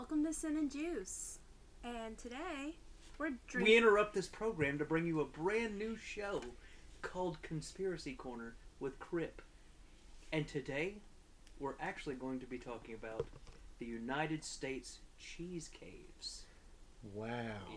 Welcome 0.00 0.24
to 0.24 0.32
Sin 0.32 0.56
and 0.56 0.70
Juice. 0.72 1.40
And 1.84 2.16
today 2.16 2.74
we're 3.18 3.32
drinking. 3.46 3.70
We 3.70 3.76
interrupt 3.76 4.14
this 4.14 4.28
program 4.28 4.78
to 4.78 4.84
bring 4.86 5.06
you 5.06 5.20
a 5.20 5.26
brand 5.26 5.78
new 5.78 5.94
show 5.98 6.40
called 7.02 7.42
Conspiracy 7.42 8.14
Corner 8.14 8.54
with 8.80 8.98
Crip. 8.98 9.42
And 10.32 10.48
today, 10.48 10.94
we're 11.58 11.74
actually 11.78 12.14
going 12.14 12.40
to 12.40 12.46
be 12.46 12.56
talking 12.56 12.94
about 12.94 13.26
the 13.78 13.84
United 13.84 14.42
States 14.42 15.00
cheese 15.18 15.68
caves. 15.68 16.44
Wow. 17.12 17.28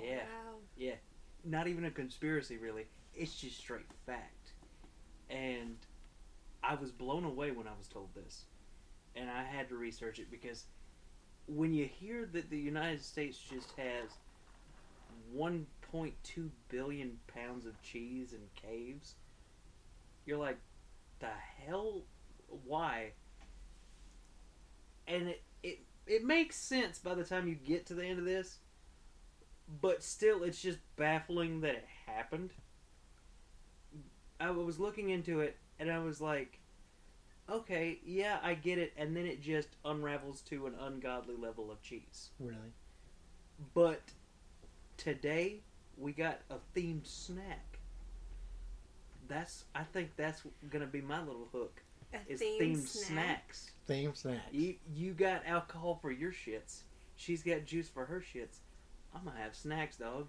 Yeah, 0.02 0.20
Wow. 0.20 0.60
yeah. 0.78 0.96
Not 1.44 1.68
even 1.68 1.84
a 1.84 1.92
conspiracy, 1.92 2.56
really. 2.56 2.86
It's 3.14 3.36
just 3.36 3.58
straight 3.58 3.92
fact. 4.06 4.54
And 5.30 5.76
I 6.64 6.76
was 6.76 6.90
blown 6.90 7.26
away 7.26 7.52
when 7.52 7.68
I 7.68 7.74
was 7.78 7.90
told 7.90 8.16
this. 8.16 8.46
And 9.14 9.30
I 9.30 9.44
had 9.44 9.68
to 9.68 9.76
research 9.76 10.20
it 10.20 10.32
because 10.32 10.64
when 11.48 11.74
you 11.74 11.86
hear 11.86 12.26
that 12.34 12.50
the 12.50 12.58
United 12.58 13.04
States 13.04 13.38
just 13.38 13.72
has 13.78 14.10
1.2 15.36 16.50
billion 16.70 17.18
pounds 17.28 17.66
of 17.66 17.82
cheese 17.82 18.34
in 18.34 18.40
caves, 18.56 19.16
you're 20.26 20.38
like, 20.38 20.58
the 21.20 21.28
hell? 21.66 22.04
Why? 22.66 23.12
And 25.08 25.30
it, 25.30 25.44
it, 25.62 25.80
it 26.08 26.24
makes 26.24 26.56
sense 26.56 27.00
by 27.00 27.14
the 27.14 27.24
time 27.24 27.48
you 27.48 27.56
get 27.56 27.86
to 27.88 27.94
the 27.94 28.06
end 28.06 28.20
of 28.20 28.26
this, 28.26 28.60
but 29.82 30.04
still, 30.04 30.44
it's 30.44 30.62
just 30.62 30.80
baffling 30.96 31.62
that 31.62 31.76
it 31.76 31.86
happened. 32.06 32.52
I 34.40 34.52
was 34.52 34.80
looking 34.80 35.10
into 35.10 35.40
it 35.40 35.58
and 35.80 35.92
I 35.92 36.00
was 36.00 36.20
like, 36.20 36.60
okay, 37.50 38.00
yeah, 38.06 38.40
I 38.44 38.54
get 38.54 38.78
it. 38.78 38.94
And 38.98 39.16
then 39.16 39.26
it 39.26 39.42
just 39.42 39.70
unravels 39.86 40.42
to 40.50 40.66
an 40.68 40.76
ungodly 40.80 41.36
level 41.36 41.72
of 41.72 41.82
cheese. 41.82 42.30
Really? 42.40 42.74
But 43.74 44.02
today 44.98 45.62
we 45.98 46.12
got 46.12 46.40
a 46.50 46.56
themed 46.78 47.06
snack. 47.06 47.80
That's 49.28 49.64
I 49.74 49.84
think 49.84 50.12
that's 50.18 50.44
gonna 50.70 50.86
be 50.88 51.02
my 51.02 51.20
little 51.20 51.48
hook. 51.52 51.82
A 52.14 52.32
Is 52.32 52.42
themed 52.42 52.60
themed 52.60 52.88
snack. 52.88 53.08
snacks. 53.54 53.72
Theme 53.88 54.16
snacks. 54.16 54.42
You 54.52 54.76
you 54.94 55.14
got 55.14 55.44
alcohol 55.46 55.98
for 56.02 56.12
your 56.12 56.32
shits. 56.32 56.82
She's 57.16 57.42
got 57.44 57.66
juice 57.66 57.88
for 57.90 58.06
her 58.06 58.22
shits. 58.22 58.58
I'm 59.16 59.24
gonna 59.26 59.38
have 59.40 59.56
snacks, 59.56 59.98
dog. 59.98 60.28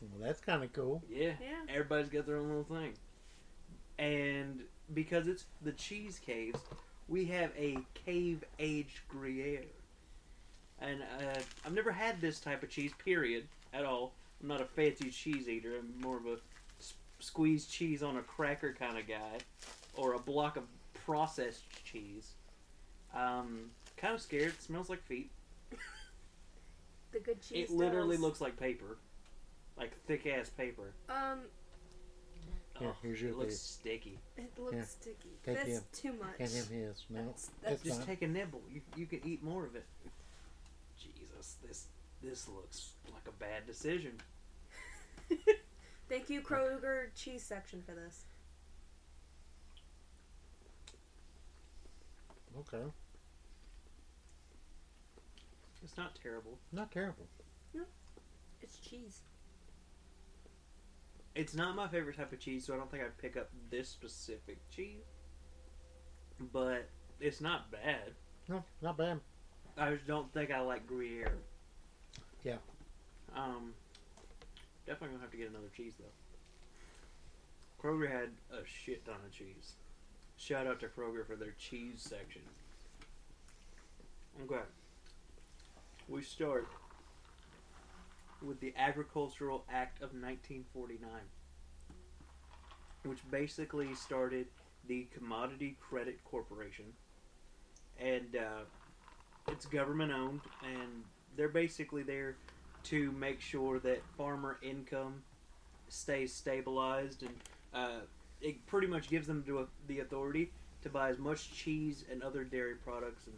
Well, 0.00 0.26
that's 0.26 0.40
kind 0.40 0.62
of 0.62 0.72
cool. 0.72 1.02
Yeah. 1.08 1.32
Yeah. 1.40 1.60
Everybody's 1.68 2.08
got 2.08 2.26
their 2.26 2.36
own 2.36 2.48
little 2.48 2.64
thing. 2.64 2.94
And 3.98 4.62
because 4.92 5.26
it's 5.26 5.44
the 5.62 5.72
cheese 5.72 6.20
caves, 6.24 6.60
we 7.08 7.24
have 7.26 7.50
a 7.56 7.78
cave 7.94 8.44
aged 8.58 9.00
Gruyere. 9.08 9.64
And 10.80 11.02
uh, 11.02 11.40
I've 11.64 11.72
never 11.72 11.92
had 11.92 12.20
this 12.20 12.40
type 12.40 12.62
of 12.62 12.68
cheese, 12.70 12.92
period, 13.02 13.46
at 13.72 13.84
all. 13.84 14.12
I'm 14.42 14.48
not 14.48 14.60
a 14.60 14.64
fancy 14.64 15.10
cheese 15.10 15.48
eater. 15.48 15.76
I'm 15.78 16.00
more 16.00 16.16
of 16.16 16.26
a 16.26 16.36
s- 16.80 16.94
squeezed 17.20 17.70
cheese 17.70 18.02
on 18.02 18.16
a 18.16 18.22
cracker 18.22 18.74
kind 18.78 18.98
of 18.98 19.06
guy, 19.06 19.38
or 19.94 20.14
a 20.14 20.18
block 20.18 20.56
of 20.56 20.64
processed 21.04 21.62
cheese. 21.84 22.32
Um, 23.14 23.70
kind 23.96 24.14
of 24.14 24.20
scared. 24.20 24.48
It 24.54 24.62
smells 24.62 24.90
like 24.90 25.02
feet. 25.04 25.30
The 27.12 27.20
good 27.20 27.40
cheese. 27.40 27.70
it 27.70 27.74
literally 27.74 28.16
does. 28.16 28.22
looks 28.24 28.40
like 28.40 28.58
paper, 28.58 28.98
like 29.78 29.92
thick 30.06 30.26
ass 30.26 30.50
paper. 30.50 30.92
Um, 31.08 31.42
Here, 32.78 32.88
Ugh, 32.88 32.94
oh, 32.94 32.98
here's 33.02 33.20
your 33.22 33.30
it 33.30 33.36
looks 33.38 33.50
piece. 33.54 33.60
sticky. 33.60 34.18
it 34.36 34.52
looks 34.58 34.74
Yeah. 34.74 34.84
sticky. 34.84 35.28
Take 35.44 35.56
That's 35.56 35.68
him. 35.68 35.82
too 35.92 36.12
much. 36.14 36.38
Hand 36.38 36.50
him 36.50 36.66
his. 36.66 37.04
No, 37.08 37.18
That's- 37.18 37.50
that's- 37.62 37.82
Just 37.82 37.98
fine. 37.98 38.06
take 38.06 38.22
a 38.22 38.26
nibble. 38.28 38.62
You, 38.72 38.80
you 38.96 39.06
can 39.06 39.20
eat 39.24 39.42
more 39.44 39.64
of 39.64 39.76
it. 39.76 39.84
Jesus, 40.98 41.56
this 41.66 41.86
this 42.22 42.48
looks 42.48 42.92
like 43.12 43.28
a 43.28 43.32
bad 43.32 43.66
decision. 43.66 44.16
Thank 46.08 46.30
you, 46.30 46.40
Kroger 46.40 47.08
cheese 47.14 47.42
section, 47.42 47.82
for 47.82 47.92
this. 47.92 48.24
Okay. 52.60 52.84
It's 55.82 55.96
not 55.96 56.14
terrible. 56.20 56.58
Not 56.72 56.90
terrible. 56.90 57.26
No, 57.74 57.82
it's 58.62 58.78
cheese. 58.78 59.20
It's 61.34 61.54
not 61.54 61.74
my 61.74 61.88
favorite 61.88 62.16
type 62.16 62.32
of 62.32 62.38
cheese, 62.38 62.64
so 62.64 62.74
I 62.74 62.76
don't 62.76 62.90
think 62.90 63.02
I'd 63.02 63.18
pick 63.18 63.36
up 63.36 63.50
this 63.70 63.88
specific 63.88 64.58
cheese. 64.70 65.02
But 66.52 66.88
it's 67.20 67.40
not 67.40 67.70
bad. 67.70 68.12
No, 68.48 68.64
not 68.82 68.96
bad. 68.96 69.20
I 69.76 69.92
just 69.92 70.06
don't 70.06 70.32
think 70.32 70.50
I 70.50 70.60
like 70.60 70.86
Gruyere. 70.86 71.32
Yeah. 72.44 72.56
Um, 73.34 73.72
definitely 74.86 75.14
gonna 75.14 75.22
have 75.22 75.30
to 75.32 75.36
get 75.36 75.50
another 75.50 75.70
cheese 75.76 75.94
though. 75.98 76.04
Kroger 77.82 78.10
had 78.10 78.30
a 78.52 78.64
shit 78.64 79.04
ton 79.04 79.16
of 79.24 79.32
cheese. 79.32 79.72
Shout 80.36 80.66
out 80.66 80.80
to 80.80 80.86
Kroger 80.86 81.26
for 81.26 81.36
their 81.36 81.54
cheese 81.58 82.06
section. 82.08 82.42
Okay. 84.42 84.62
We 86.08 86.22
start 86.22 86.68
with 88.42 88.60
the 88.60 88.72
Agricultural 88.76 89.64
Act 89.70 89.98
of 89.98 90.12
1949, 90.12 91.10
which 93.04 93.18
basically 93.30 93.94
started 93.94 94.46
the 94.86 95.06
Commodity 95.16 95.76
Credit 95.80 96.18
Corporation. 96.24 96.86
And 97.98 98.36
uh, 98.36 98.64
it's 99.48 99.66
government 99.66 100.12
owned, 100.12 100.40
and 100.62 101.04
they're 101.36 101.48
basically 101.48 102.02
there 102.02 102.36
to 102.84 103.12
make 103.12 103.40
sure 103.40 103.78
that 103.80 104.02
farmer 104.16 104.58
income 104.62 105.22
stays 105.88 106.32
stabilized 106.32 107.22
and 107.22 107.34
uh, 107.72 108.00
it 108.40 108.64
pretty 108.66 108.86
much 108.86 109.08
gives 109.08 109.26
them 109.26 109.44
the 109.86 110.00
authority 110.00 110.50
to 110.82 110.88
buy 110.88 111.08
as 111.08 111.18
much 111.18 111.52
cheese 111.52 112.04
and 112.10 112.22
other 112.22 112.44
dairy 112.44 112.74
products 112.74 113.26
and 113.26 113.34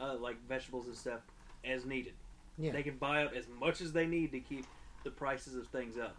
uh, 0.00 0.16
like 0.16 0.36
vegetables 0.48 0.86
and 0.86 0.96
stuff 0.96 1.20
as 1.64 1.84
needed. 1.84 2.12
Yeah. 2.58 2.72
They 2.72 2.82
can 2.82 2.96
buy 2.96 3.24
up 3.24 3.32
as 3.34 3.46
much 3.60 3.80
as 3.80 3.92
they 3.92 4.06
need 4.06 4.32
to 4.32 4.40
keep 4.40 4.66
the 5.02 5.10
prices 5.10 5.54
of 5.54 5.66
things 5.68 5.96
up. 5.98 6.16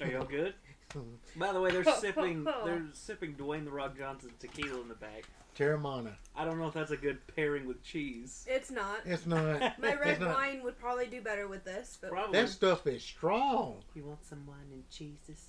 Are 0.00 0.06
y'all 0.06 0.24
good? 0.24 0.54
By 1.36 1.52
the 1.52 1.60
way, 1.60 1.70
they're 1.70 1.84
sipping 2.00 2.44
they're 2.44 2.86
sipping 2.92 3.34
Dwayne 3.34 3.64
the 3.64 3.70
Rock 3.70 3.96
Johnson 3.96 4.30
tequila 4.38 4.80
in 4.80 4.88
the 4.88 4.94
back. 4.94 5.24
Teremana. 5.58 6.12
I 6.34 6.44
don't 6.44 6.58
know 6.58 6.68
if 6.68 6.74
that's 6.74 6.92
a 6.92 6.96
good 6.96 7.18
pairing 7.34 7.66
with 7.66 7.82
cheese. 7.82 8.46
It's 8.48 8.70
not. 8.70 9.00
It's 9.04 9.26
not. 9.26 9.78
My 9.80 9.94
red 9.94 10.20
not. 10.20 10.34
wine 10.34 10.62
would 10.62 10.78
probably 10.78 11.06
do 11.06 11.20
better 11.20 11.48
with 11.48 11.64
this, 11.64 11.98
but 12.00 12.10
Probably. 12.10 12.40
That 12.40 12.48
stuff 12.48 12.86
is 12.86 13.02
strong. 13.02 13.82
You 13.94 14.04
want 14.04 14.24
some 14.24 14.46
wine 14.46 14.70
and 14.72 14.88
cheeses? 14.90 15.44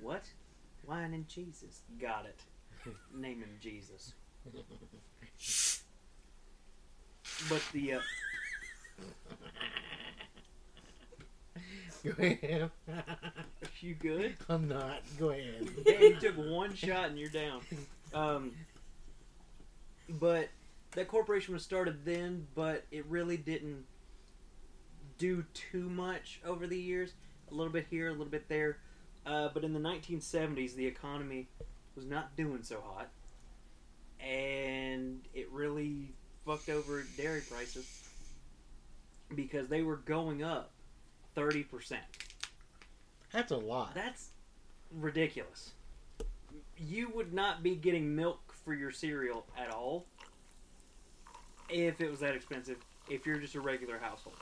what? 0.00 0.24
Wine 0.86 1.14
and 1.14 1.26
cheeses. 1.28 1.82
Got 2.00 2.26
it. 2.26 2.40
Name 3.14 3.40
him 3.40 3.56
Jesus. 3.60 4.12
But 7.48 7.62
the 7.72 7.94
uh, 7.94 8.00
Go 12.04 12.22
ahead. 12.22 12.70
are 12.88 13.04
you 13.80 13.94
good? 13.94 14.36
I'm 14.48 14.68
not. 14.68 15.00
Go 15.18 15.30
ahead. 15.30 15.68
Yeah, 15.84 16.00
you 16.00 16.16
took 16.16 16.36
one 16.36 16.74
shot 16.74 17.08
and 17.08 17.18
you're 17.18 17.28
down. 17.28 17.60
Um, 18.14 18.52
but 20.08 20.48
that 20.92 21.08
corporation 21.08 21.52
was 21.52 21.62
started 21.64 22.04
then, 22.04 22.46
but 22.54 22.84
it 22.90 23.04
really 23.06 23.36
didn't 23.36 23.84
do 25.18 25.44
too 25.52 25.88
much 25.90 26.40
over 26.44 26.66
the 26.66 26.78
years. 26.78 27.12
A 27.50 27.54
little 27.54 27.72
bit 27.72 27.86
here, 27.90 28.08
a 28.08 28.12
little 28.12 28.26
bit 28.26 28.48
there. 28.48 28.78
Uh, 29.24 29.48
but 29.52 29.64
in 29.64 29.72
the 29.72 29.80
1970s, 29.80 30.74
the 30.74 30.86
economy 30.86 31.48
was 31.96 32.06
not 32.06 32.36
doing 32.36 32.62
so 32.62 32.80
hot, 32.80 33.08
and 34.20 35.22
it 35.34 35.50
really 35.50 36.12
fucked 36.46 36.68
over 36.68 37.02
dairy 37.16 37.40
prices 37.50 38.08
because 39.34 39.66
they 39.68 39.82
were 39.82 39.96
going 39.96 40.42
up 40.44 40.70
30%. 41.36 41.96
That's 43.32 43.50
a 43.50 43.56
lot. 43.56 43.94
That's 43.94 44.30
ridiculous. 44.92 45.72
You 46.78 47.10
would 47.10 47.32
not 47.32 47.62
be 47.62 47.74
getting 47.74 48.14
milk 48.14 48.54
for 48.64 48.72
your 48.74 48.92
cereal 48.92 49.44
at 49.58 49.70
all 49.70 50.06
if 51.68 52.00
it 52.00 52.10
was 52.10 52.20
that 52.20 52.34
expensive. 52.36 52.76
If 53.10 53.26
you're 53.26 53.38
just 53.38 53.54
a 53.54 53.60
regular 53.60 53.98
household, 53.98 54.36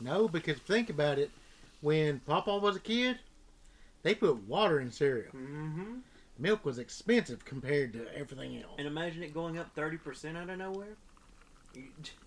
No, 0.00 0.28
because 0.28 0.58
think 0.58 0.90
about 0.90 1.18
it. 1.18 1.30
When 1.80 2.20
Papa 2.20 2.56
was 2.58 2.76
a 2.76 2.80
kid, 2.80 3.18
they 4.02 4.14
put 4.14 4.36
water 4.48 4.80
in 4.80 4.90
cereal. 4.90 5.32
mm-hmm. 5.32 5.98
Milk 6.38 6.64
was 6.64 6.78
expensive 6.78 7.44
compared 7.44 7.92
to 7.92 8.06
everything 8.16 8.56
else. 8.60 8.74
and 8.78 8.86
imagine 8.88 9.22
it 9.22 9.32
going 9.32 9.56
up 9.58 9.72
thirty 9.74 9.96
percent 9.96 10.36
out 10.36 10.48
of 10.50 10.58
nowhere. 10.58 10.96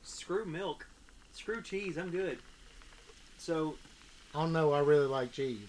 Screw 0.04 0.46
milk, 0.46 0.88
screw 1.34 1.62
cheese. 1.62 1.98
I'm 1.98 2.10
good. 2.10 2.40
So 3.38 3.76
I 4.34 4.42
don't 4.42 4.54
know. 4.54 4.72
I 4.74 4.80
really 4.80 5.08
like 5.08 5.32
cheese. 5.32 5.68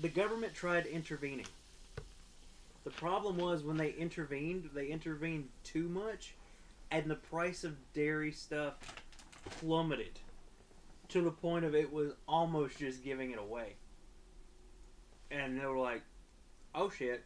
the 0.00 0.08
government 0.08 0.54
tried 0.54 0.86
intervening. 0.86 1.46
The 2.84 2.90
problem 2.90 3.38
was 3.38 3.62
when 3.62 3.76
they 3.76 3.90
intervened, 3.92 4.70
they 4.74 4.88
intervened 4.88 5.48
too 5.62 5.88
much, 5.88 6.34
and 6.90 7.10
the 7.10 7.14
price 7.14 7.64
of 7.64 7.76
dairy 7.94 8.32
stuff 8.32 8.74
plummeted 9.60 10.18
to 11.08 11.22
the 11.22 11.30
point 11.30 11.64
of 11.64 11.74
it 11.74 11.90
was 11.92 12.12
almost 12.28 12.78
just 12.78 13.02
giving 13.04 13.30
it 13.30 13.38
away. 13.38 13.74
And 15.30 15.58
they 15.58 15.64
were 15.64 15.78
like, 15.78 16.02
"Oh 16.74 16.90
shit, 16.90 17.24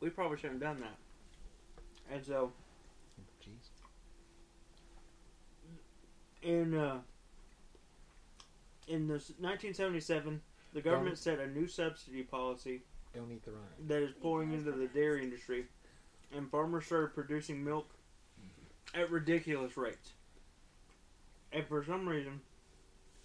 we 0.00 0.08
probably 0.10 0.38
shouldn't 0.38 0.62
have 0.62 0.76
done 0.76 0.80
that." 0.80 2.14
And 2.14 2.24
so 2.24 2.52
in 6.42 6.74
uh, 6.74 6.98
in 8.86 9.06
the 9.06 9.14
1977, 9.14 10.40
the 10.72 10.80
government 10.80 11.18
set 11.18 11.38
a 11.38 11.46
new 11.46 11.66
subsidy 11.66 12.22
policy 12.22 12.82
Don't 13.14 13.30
eat 13.32 13.44
the 13.44 13.52
rind. 13.52 13.88
that 13.88 14.02
is 14.02 14.12
pouring 14.20 14.52
into 14.52 14.72
the 14.72 14.86
dairy 14.86 15.22
industry, 15.22 15.66
and 16.34 16.50
farmers 16.50 16.86
started 16.86 17.14
producing 17.14 17.62
milk 17.64 17.88
at 18.94 19.10
ridiculous 19.10 19.76
rates. 19.76 20.12
And 21.52 21.66
for 21.66 21.84
some 21.84 22.08
reason, 22.08 22.40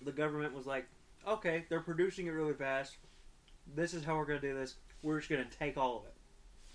the 0.01 0.11
government 0.11 0.53
was 0.53 0.65
like, 0.65 0.87
"Okay, 1.27 1.65
they're 1.69 1.81
producing 1.81 2.27
it 2.27 2.31
really 2.31 2.53
fast. 2.53 2.97
This 3.75 3.93
is 3.93 4.03
how 4.03 4.17
we're 4.17 4.25
going 4.25 4.41
to 4.41 4.47
do 4.49 4.55
this. 4.55 4.75
We're 5.01 5.19
just 5.19 5.29
going 5.29 5.47
to 5.47 5.57
take 5.57 5.77
all 5.77 5.97
of 5.97 6.05
it. 6.05 6.13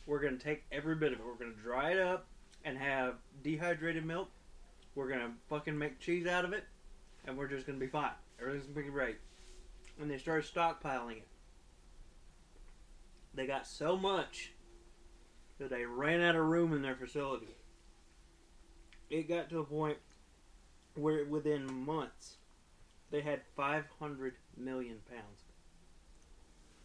We're 0.06 0.20
going 0.20 0.38
to 0.38 0.42
take 0.42 0.64
every 0.72 0.94
bit 0.94 1.12
of 1.12 1.20
it. 1.20 1.26
We're 1.26 1.34
going 1.34 1.54
to 1.54 1.60
dry 1.60 1.92
it 1.92 1.98
up 1.98 2.26
and 2.64 2.78
have 2.78 3.16
dehydrated 3.42 4.04
milk. 4.06 4.30
We're 4.98 5.08
to 5.20 5.34
fucking 5.48 5.78
make 5.78 6.00
cheese 6.00 6.26
out 6.26 6.44
of 6.44 6.52
it, 6.52 6.64
and 7.26 7.38
we're 7.38 7.48
just 7.48 7.66
to 7.78 7.84
be 7.84 7.90
fine. 7.90 8.10
Everything's 8.40 8.66
to 8.66 8.72
be 8.72 8.82
great." 8.82 9.18
And 10.00 10.10
they 10.10 10.18
started 10.18 10.44
stockpiling 10.44 11.18
it 11.18 11.28
they 13.38 13.46
got 13.46 13.66
so 13.66 13.96
much 13.96 14.50
that 15.58 15.70
they 15.70 15.84
ran 15.84 16.20
out 16.20 16.34
of 16.34 16.44
room 16.44 16.72
in 16.72 16.82
their 16.82 16.96
facility. 16.96 17.54
It 19.10 19.28
got 19.28 19.48
to 19.50 19.60
a 19.60 19.64
point 19.64 19.98
where 20.94 21.24
within 21.24 21.72
months 21.84 22.36
they 23.10 23.20
had 23.20 23.42
500 23.56 24.34
million 24.56 24.98
pounds 25.08 25.44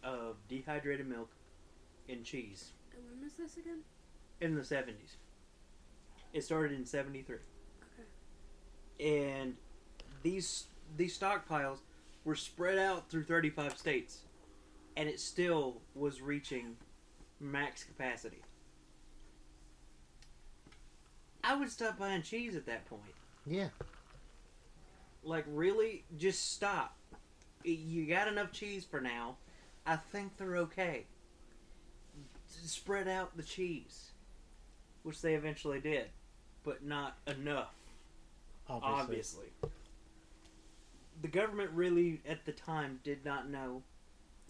of 0.04 0.36
dehydrated 0.48 1.08
milk 1.08 1.32
and 2.08 2.24
cheese 2.24 2.74
And 2.96 3.04
when 3.10 3.24
was 3.24 3.34
this 3.34 3.58
again? 3.58 3.80
in 4.40 4.56
the 4.56 4.62
70s. 4.62 5.16
It 6.34 6.44
started 6.44 6.74
in 6.78 6.86
73. 6.86 7.38
And 9.00 9.56
these 10.22 10.66
these 10.96 11.18
stockpiles 11.18 11.80
were 12.24 12.36
spread 12.36 12.78
out 12.78 13.10
through 13.10 13.24
35 13.24 13.78
states 13.78 14.22
and 14.96 15.10
it 15.10 15.20
still 15.20 15.82
was 15.96 16.22
reaching 16.22 16.76
max 17.40 17.84
capacity. 17.84 18.42
I 21.44 21.56
would 21.56 21.70
stop 21.70 21.98
buying 21.98 22.22
cheese 22.22 22.56
at 22.56 22.66
that 22.68 22.86
point. 22.86 23.02
Yeah. 23.46 23.70
Like, 25.24 25.46
really? 25.48 26.06
Just 26.18 26.54
stop. 26.54 26.96
You 27.64 28.06
got 28.06 28.28
enough 28.28 28.52
cheese 28.52 28.86
for 28.86 29.02
now. 29.02 29.38
I 29.86 29.98
think 29.98 30.38
they're 30.38 30.58
okay. 30.58 31.06
Spread 32.48 33.08
out 33.08 33.36
the 33.36 33.44
cheese. 33.44 34.12
Which 35.04 35.22
they 35.22 35.36
eventually 35.36 35.82
did. 35.82 36.08
But 36.64 36.86
not 36.86 37.18
enough, 37.28 37.74
Obviously. 38.70 39.02
obviously. 39.02 39.48
The 41.22 41.28
government 41.28 41.72
really, 41.74 42.22
at 42.28 42.46
the 42.46 42.52
time, 42.52 43.00
did 43.04 43.24
not 43.24 43.50
know 43.50 43.84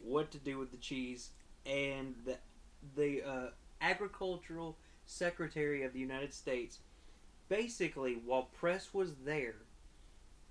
what 0.02 0.32
to 0.32 0.38
do 0.38 0.58
with 0.58 0.72
the 0.72 0.78
cheese. 0.78 1.30
And 1.66 2.16
the, 2.26 2.38
the 2.96 3.24
uh, 3.24 3.48
agricultural 3.82 4.78
secretary 5.06 5.84
of 5.84 5.94
the 5.94 6.00
United 6.00 6.34
States, 6.34 6.80
basically, 7.50 8.20
while 8.26 8.50
press 8.60 8.94
was 8.94 9.14
there, 9.26 9.56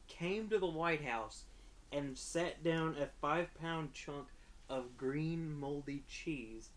came 0.06 0.48
to 0.48 0.58
the 0.58 0.66
White 0.66 1.04
House 1.04 1.44
and 1.92 2.16
sat 2.16 2.62
down 2.62 2.96
a 3.00 3.06
five 3.20 3.48
pound 3.60 3.92
chunk 3.92 4.28
of 4.68 4.96
green 4.96 5.58
moldy 5.58 6.02
cheese 6.08 6.70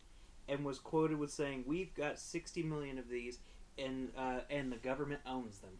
and 0.47 0.65
was 0.65 0.79
quoted 0.79 1.17
with 1.17 1.31
saying, 1.31 1.63
We've 1.65 1.93
got 1.95 2.19
60 2.19 2.63
million 2.63 2.97
of 2.97 3.09
these 3.09 3.39
and, 3.77 4.09
uh, 4.17 4.41
and 4.49 4.71
the 4.71 4.77
government 4.77 5.21
owns 5.25 5.59
them. 5.59 5.71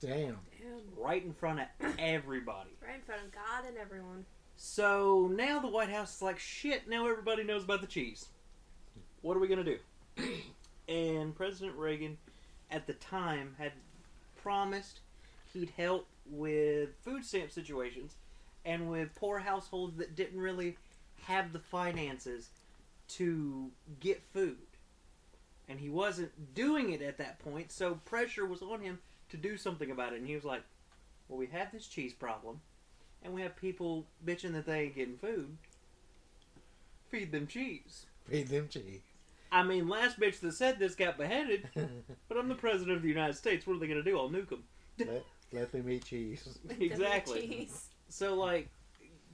Damn. 0.00 0.38
Damn. 0.58 0.82
Right 0.96 1.24
in 1.24 1.32
front 1.32 1.60
of 1.60 1.66
everybody. 1.98 2.70
Right 2.84 2.96
in 2.96 3.02
front 3.02 3.22
of 3.22 3.32
God 3.32 3.66
and 3.66 3.78
everyone. 3.78 4.26
So 4.56 5.30
now 5.32 5.58
the 5.58 5.68
White 5.68 5.90
House 5.90 6.16
is 6.16 6.22
like, 6.22 6.38
shit, 6.38 6.88
now 6.88 7.06
everybody 7.06 7.44
knows 7.44 7.64
about 7.64 7.80
the 7.80 7.86
cheese. 7.86 8.26
What 9.22 9.36
are 9.36 9.40
we 9.40 9.48
going 9.48 9.64
to 9.64 9.78
do? 10.16 10.32
and 10.88 11.34
President 11.34 11.76
Reagan, 11.76 12.18
at 12.70 12.86
the 12.86 12.94
time, 12.94 13.54
had 13.58 13.72
promised 14.42 15.00
he'd 15.52 15.72
help 15.76 16.06
with 16.26 16.90
food 17.02 17.24
stamp 17.24 17.50
situations 17.50 18.16
and 18.64 18.90
with 18.90 19.14
poor 19.14 19.38
households 19.38 19.96
that 19.96 20.16
didn't 20.16 20.40
really 20.40 20.76
have 21.22 21.52
the 21.52 21.58
finances 21.58 22.50
to 23.08 23.70
get 24.00 24.22
food. 24.32 24.56
And 25.68 25.80
he 25.80 25.88
wasn't 25.88 26.54
doing 26.54 26.92
it 26.92 27.02
at 27.02 27.18
that 27.18 27.38
point, 27.40 27.72
so 27.72 28.00
pressure 28.04 28.46
was 28.46 28.62
on 28.62 28.80
him 28.80 28.98
to 29.30 29.36
do 29.36 29.56
something 29.56 29.90
about 29.90 30.12
it. 30.12 30.20
And 30.20 30.26
he 30.26 30.34
was 30.34 30.44
like, 30.44 30.62
well, 31.28 31.38
we 31.38 31.46
have 31.46 31.72
this 31.72 31.86
cheese 31.86 32.12
problem 32.12 32.60
and 33.22 33.34
we 33.34 33.42
have 33.42 33.56
people 33.56 34.06
bitching 34.24 34.52
that 34.52 34.66
they 34.66 34.82
ain't 34.82 34.94
getting 34.96 35.16
food. 35.16 35.56
Feed 37.08 37.32
them 37.32 37.46
cheese. 37.46 38.06
Feed 38.28 38.48
them 38.48 38.68
cheese. 38.68 39.00
I 39.52 39.62
mean, 39.62 39.88
last 39.88 40.18
bitch 40.18 40.40
that 40.40 40.52
said 40.52 40.78
this 40.78 40.94
got 40.94 41.16
beheaded, 41.18 41.68
but 42.28 42.36
I'm 42.36 42.48
the 42.48 42.54
president 42.54 42.96
of 42.96 43.02
the 43.02 43.08
United 43.08 43.34
States. 43.34 43.66
What 43.66 43.76
are 43.76 43.78
they 43.78 43.86
gonna 43.86 44.02
do? 44.02 44.18
I'll 44.18 44.28
nuke 44.28 44.50
them. 44.50 44.64
let, 44.98 45.24
let 45.52 45.72
them 45.72 45.88
eat 45.88 46.04
cheese. 46.04 46.58
exactly. 46.80 47.48
Cheese. 47.48 47.86
So 48.08 48.34
like, 48.34 48.68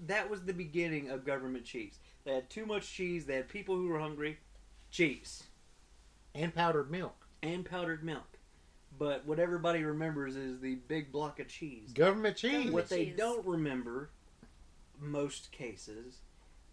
that 0.07 0.29
was 0.29 0.43
the 0.43 0.53
beginning 0.53 1.11
of 1.11 1.25
government 1.25 1.65
cheese. 1.65 1.99
They 2.25 2.35
had 2.35 2.51
too 2.51 2.67
much 2.67 2.93
cheese. 2.93 3.25
They 3.25 3.37
had 3.37 3.49
people 3.49 3.75
who 3.75 3.89
were 3.89 3.99
hungry. 3.99 4.39
Cheese 4.91 5.45
And 6.35 6.55
powdered 6.55 6.91
milk. 6.91 7.27
and 7.43 7.65
powdered 7.65 8.05
milk. 8.05 8.32
But 8.99 9.25
what 9.27 9.39
everybody 9.39 9.83
remembers 9.83 10.37
is 10.37 10.61
the 10.61 10.77
big 10.87 11.11
block 11.11 11.41
of 11.41 11.49
cheese. 11.49 11.93
Government 11.93 12.37
cheese. 12.37 12.53
Government 12.53 12.75
What 12.75 12.89
they 12.89 13.07
don't 13.07 13.45
remember, 13.47 14.11
most 15.01 15.51
cases, 15.51 16.19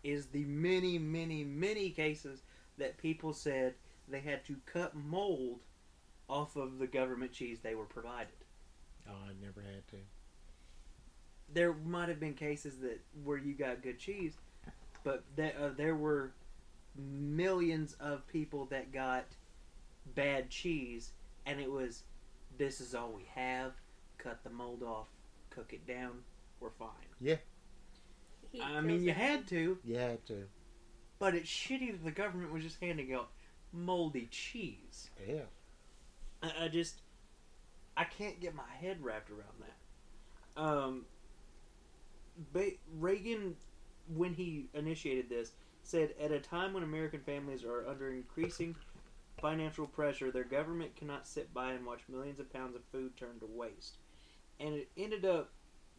is 0.03 0.27
the 0.27 0.43
many, 0.45 0.97
many, 0.97 1.43
many 1.43 1.89
cases 1.89 2.41
that 2.77 2.97
people 2.97 3.33
said 3.33 3.73
they 4.07 4.19
had 4.19 4.45
to 4.45 4.55
cut 4.65 4.95
mold 4.95 5.59
off 6.29 6.55
of 6.55 6.79
the 6.79 6.87
government 6.87 7.31
cheese 7.31 7.59
they 7.61 7.75
were 7.75 7.85
provided. 7.85 8.27
Oh, 9.07 9.13
I 9.25 9.31
never 9.41 9.61
had 9.61 9.87
to. 9.89 9.97
There 11.51 11.73
might 11.73 12.09
have 12.09 12.19
been 12.19 12.35
cases 12.35 12.77
that 12.79 12.99
where 13.23 13.37
you 13.37 13.53
got 13.53 13.81
good 13.81 13.97
cheese, 13.97 14.37
but 15.03 15.23
that, 15.35 15.55
uh, 15.59 15.69
there 15.75 15.95
were 15.95 16.31
millions 16.95 17.93
of 17.99 18.27
people 18.27 18.65
that 18.65 18.91
got 18.91 19.25
bad 20.15 20.49
cheese, 20.49 21.11
and 21.45 21.59
it 21.59 21.71
was 21.71 22.03
this 22.59 22.79
is 22.79 22.93
all 22.93 23.11
we 23.11 23.25
have. 23.33 23.71
Cut 24.19 24.43
the 24.43 24.49
mold 24.51 24.83
off, 24.83 25.07
cook 25.49 25.73
it 25.73 25.87
down, 25.87 26.19
we're 26.59 26.69
fine. 26.69 26.89
He 28.51 28.61
I 28.61 28.81
mean, 28.81 29.01
you 29.03 29.11
it. 29.11 29.15
had 29.15 29.47
to, 29.47 29.77
You 29.83 29.95
had 29.95 30.25
to. 30.27 30.43
but 31.19 31.35
it's 31.35 31.49
shitty 31.49 31.91
that 31.91 32.03
the 32.03 32.11
government 32.11 32.51
was 32.51 32.63
just 32.63 32.79
handing 32.81 33.13
out 33.13 33.29
moldy 33.71 34.27
cheese. 34.31 35.09
Yeah. 35.27 35.41
I, 36.43 36.65
I 36.65 36.67
just, 36.67 37.01
I 37.95 38.03
can't 38.03 38.39
get 38.41 38.53
my 38.55 38.63
head 38.81 38.97
wrapped 39.01 39.29
around 39.29 39.61
that. 39.61 40.61
Um, 40.61 41.05
ba- 42.51 42.71
Reagan, 42.97 43.55
when 44.13 44.33
he 44.33 44.67
initiated 44.73 45.29
this, 45.29 45.51
said 45.83 46.13
at 46.19 46.31
a 46.31 46.39
time 46.39 46.73
when 46.73 46.83
American 46.83 47.21
families 47.21 47.63
are 47.63 47.87
under 47.87 48.11
increasing 48.11 48.75
financial 49.39 49.87
pressure, 49.87 50.31
their 50.31 50.43
government 50.43 50.95
cannot 50.95 51.27
sit 51.27 51.53
by 51.53 51.71
and 51.71 51.85
watch 51.85 52.01
millions 52.07 52.39
of 52.39 52.51
pounds 52.51 52.75
of 52.75 52.81
food 52.91 53.15
turn 53.17 53.39
to 53.39 53.45
waste. 53.45 53.97
And 54.59 54.75
it 54.75 54.89
ended 54.97 55.25
up 55.25 55.51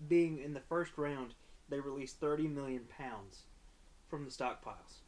being 0.09 0.38
in 0.38 0.54
the 0.54 0.61
first 0.61 0.92
round, 0.97 1.35
they 1.68 1.80
released 1.80 2.20
30 2.20 2.49
million 2.49 2.82
pounds 2.99 3.42
from 4.09 4.25
the 4.25 4.30
stockpiles 4.30 5.00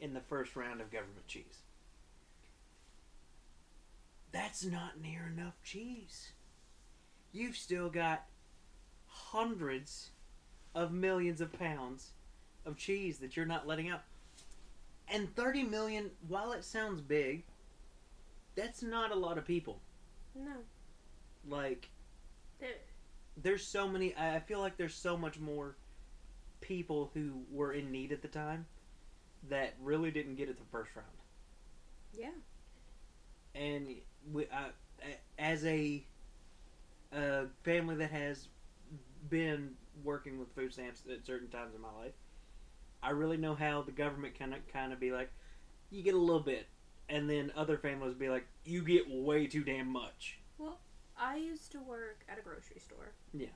in 0.00 0.14
the 0.14 0.20
first 0.20 0.56
round 0.56 0.80
of 0.80 0.90
government 0.90 1.26
cheese. 1.26 1.62
That's 4.30 4.64
not 4.64 5.00
near 5.00 5.30
enough 5.32 5.54
cheese. 5.62 6.32
You've 7.32 7.56
still 7.56 7.88
got 7.88 8.24
hundreds 9.06 10.10
of 10.74 10.92
millions 10.92 11.40
of 11.40 11.52
pounds 11.52 12.12
of 12.64 12.76
cheese 12.76 13.18
that 13.18 13.36
you're 13.36 13.46
not 13.46 13.66
letting 13.66 13.88
out. 13.88 14.02
And 15.08 15.34
30 15.34 15.64
million, 15.64 16.10
while 16.28 16.52
it 16.52 16.64
sounds 16.64 17.00
big, 17.00 17.44
that's 18.58 18.82
not 18.82 19.12
a 19.12 19.14
lot 19.14 19.38
of 19.38 19.44
people. 19.44 19.80
No. 20.34 20.56
Like, 21.48 21.88
There- 22.58 22.80
there's 23.36 23.64
so 23.64 23.86
many, 23.88 24.16
I 24.16 24.40
feel 24.40 24.58
like 24.58 24.76
there's 24.76 24.96
so 24.96 25.16
much 25.16 25.38
more 25.38 25.76
people 26.60 27.10
who 27.14 27.44
were 27.50 27.72
in 27.72 27.92
need 27.92 28.10
at 28.10 28.20
the 28.20 28.26
time 28.28 28.66
that 29.48 29.74
really 29.80 30.10
didn't 30.10 30.34
get 30.34 30.48
it 30.48 30.58
the 30.58 30.64
first 30.72 30.94
round. 30.96 31.08
Yeah. 32.12 32.32
and 33.54 33.94
we, 34.32 34.46
I, 34.50 34.70
as 35.38 35.64
a, 35.64 36.04
a 37.12 37.46
family 37.62 37.94
that 37.96 38.10
has 38.10 38.48
been 39.30 39.76
working 40.02 40.38
with 40.38 40.52
food 40.54 40.72
stamps 40.72 41.02
at 41.10 41.24
certain 41.24 41.48
times 41.48 41.74
in 41.74 41.80
my 41.80 41.92
life, 41.92 42.12
I 43.02 43.10
really 43.10 43.36
know 43.36 43.54
how 43.54 43.82
the 43.82 43.92
government 43.92 44.36
kind 44.38 44.52
of 44.54 44.66
kind 44.72 44.92
of 44.92 44.98
be 44.98 45.12
like, 45.12 45.30
you 45.90 46.02
get 46.02 46.14
a 46.14 46.18
little 46.18 46.42
bit, 46.42 46.66
and 47.08 47.28
then 47.28 47.52
other 47.56 47.78
families 47.78 48.10
would 48.10 48.18
be 48.18 48.28
like, 48.28 48.46
you 48.64 48.82
get 48.82 49.08
way 49.10 49.46
too 49.46 49.64
damn 49.64 49.88
much. 49.88 50.38
Well, 50.58 50.78
I 51.16 51.36
used 51.36 51.72
to 51.72 51.80
work 51.80 52.24
at 52.28 52.38
a 52.38 52.42
grocery 52.42 52.80
store. 52.80 53.12
Yeah. 53.32 53.48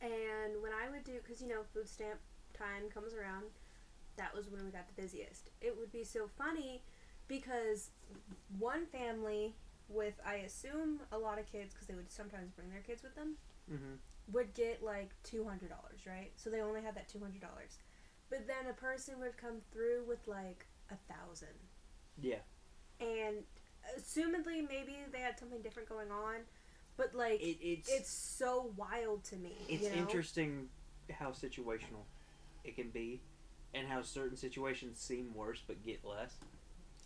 And 0.00 0.62
when 0.62 0.72
I 0.72 0.90
would 0.90 1.04
do, 1.04 1.12
because 1.22 1.40
you 1.40 1.48
know, 1.48 1.62
food 1.72 1.88
stamp 1.88 2.18
time 2.54 2.88
comes 2.92 3.14
around, 3.14 3.44
that 4.16 4.34
was 4.34 4.48
when 4.48 4.64
we 4.64 4.70
got 4.70 4.86
the 4.88 5.00
busiest. 5.00 5.50
It 5.60 5.76
would 5.78 5.92
be 5.92 6.04
so 6.04 6.28
funny 6.38 6.82
because 7.28 7.90
one 8.58 8.86
family 8.86 9.54
with, 9.88 10.14
I 10.26 10.36
assume, 10.36 11.00
a 11.12 11.18
lot 11.18 11.38
of 11.38 11.46
kids, 11.50 11.74
because 11.74 11.86
they 11.86 11.94
would 11.94 12.10
sometimes 12.10 12.50
bring 12.50 12.70
their 12.70 12.80
kids 12.80 13.02
with 13.02 13.14
them, 13.14 13.36
Mm-hmm. 13.72 13.94
would 14.32 14.54
get 14.54 14.80
like 14.84 15.10
$200, 15.28 15.44
right? 16.06 16.30
So 16.36 16.50
they 16.50 16.60
only 16.60 16.82
had 16.82 16.94
that 16.94 17.08
$200. 17.08 17.40
But 18.30 18.46
then 18.46 18.70
a 18.70 18.72
person 18.72 19.18
would 19.18 19.36
come 19.36 19.56
through 19.72 20.04
with 20.06 20.20
like 20.28 20.66
a 20.90 20.94
thousand. 21.12 21.48
Yeah. 22.20 22.36
And 23.00 23.44
assumedly, 23.98 24.66
maybe 24.68 24.96
they 25.12 25.20
had 25.20 25.38
something 25.38 25.60
different 25.62 25.88
going 25.88 26.10
on. 26.10 26.36
But 26.96 27.14
like, 27.14 27.40
It, 27.42 27.58
it's 27.60 27.90
it's 27.92 28.10
so 28.10 28.72
wild 28.76 29.22
to 29.24 29.36
me. 29.36 29.52
it's 29.68 29.82
you 29.84 29.90
know? 29.90 29.96
interesting 29.96 30.68
how 31.12 31.30
situational 31.30 32.04
it 32.64 32.74
can 32.74 32.88
be, 32.90 33.20
and 33.74 33.86
how 33.86 34.02
certain 34.02 34.36
situations 34.36 34.98
seem 34.98 35.34
worse 35.34 35.60
but 35.66 35.84
get 35.84 36.04
less. 36.04 36.34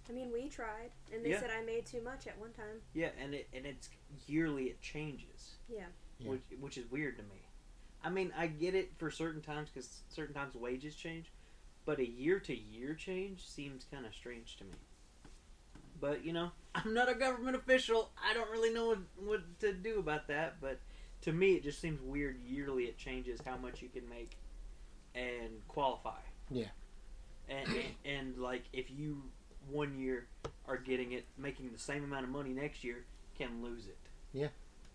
I 0.09 0.13
mean, 0.13 0.33
we 0.33 0.49
tried, 0.49 0.91
and 1.13 1.25
they 1.25 1.31
Yeah. 1.31 1.41
said 1.41 1.51
I 1.51 1.63
made 1.63 1.87
too 1.87 2.01
much 2.03 2.27
at 2.27 2.39
one 2.39 2.53
time. 2.53 2.81
Yeah, 2.95 3.11
and 3.21 3.35
it 3.35 3.49
and 3.53 3.67
it's 3.67 3.91
yearly 4.27 4.65
it 4.67 4.81
changes. 4.81 5.57
Yeah. 5.69 5.87
Yeah. 6.21 6.31
which 6.31 6.43
which 6.61 6.79
is 6.79 6.89
weird 6.91 7.17
to 7.17 7.23
me. 7.25 7.43
I 8.03 8.11
mean, 8.11 8.33
I 8.37 8.47
get 8.47 8.75
it 8.75 8.93
for 8.97 9.11
certain 9.11 9.43
times 9.43 9.71
because 9.71 10.03
certain 10.09 10.35
times 10.35 10.55
wages 10.55 10.95
change, 10.95 11.33
but 11.85 11.99
a 11.99 12.09
year 12.09 12.39
to 12.41 12.55
year 12.57 12.95
change 12.95 13.47
seems 13.47 13.85
kind 13.91 14.07
of 14.07 14.15
strange 14.15 14.57
to 14.59 14.65
me. 14.65 14.71
But 16.01 16.25
you 16.25 16.33
know, 16.33 16.51
I'm 16.75 16.95
not 16.95 17.11
a 17.11 17.15
government 17.15 17.57
official. 17.57 18.11
I 18.23 18.35
don't 18.35 18.51
really 18.51 18.73
know 18.73 18.89
what, 18.89 18.99
what 19.17 19.61
to 19.61 19.73
do 19.73 19.99
about 19.99 20.29
that. 20.29 20.61
But 20.61 20.81
to 21.23 21.33
me, 21.33 21.55
it 21.55 21.63
just 21.63 21.81
seems 21.81 22.01
weird. 22.01 22.41
Yearly, 22.47 22.85
it 22.85 22.97
changes 22.97 23.41
how 23.45 23.57
much 23.57 23.83
you 23.83 23.89
can 23.89 24.09
make 24.09 24.37
and 25.15 25.67
qualify. 25.69 26.21
Yeah. 26.51 26.69
And, 27.49 27.69
and, 27.69 27.85
and 28.05 28.39
like 28.39 28.65
if 28.73 28.91
you 28.91 29.23
one 29.69 29.99
year 29.99 30.29
are 30.67 30.77
getting 30.77 31.13
it, 31.13 31.27
making 31.37 31.71
the 31.73 31.79
same 31.79 32.05
amount 32.05 32.25
of 32.25 32.31
money 32.31 32.51
next 32.51 32.85
year, 32.85 33.05
can 33.37 33.63
lose 33.63 33.87
it. 33.87 33.99
Yeah. 34.33 34.49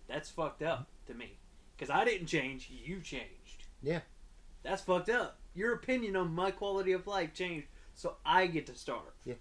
That's 0.07 0.29
fucked 0.29 0.63
up 0.63 0.87
to 1.07 1.13
me. 1.13 1.37
Because 1.75 1.93
I 1.93 2.05
didn't 2.05 2.27
change, 2.27 2.69
you 2.69 3.01
changed. 3.01 3.65
Yeah. 3.83 4.01
That's 4.63 4.81
fucked 4.81 5.09
up. 5.09 5.39
Your 5.53 5.73
opinion 5.73 6.15
on 6.15 6.33
my 6.33 6.51
quality 6.51 6.93
of 6.93 7.07
life 7.07 7.33
changed, 7.33 7.67
so 7.95 8.15
I 8.25 8.47
get 8.47 8.65
to 8.67 8.75
start. 8.75 9.15
Yeah. 9.25 9.35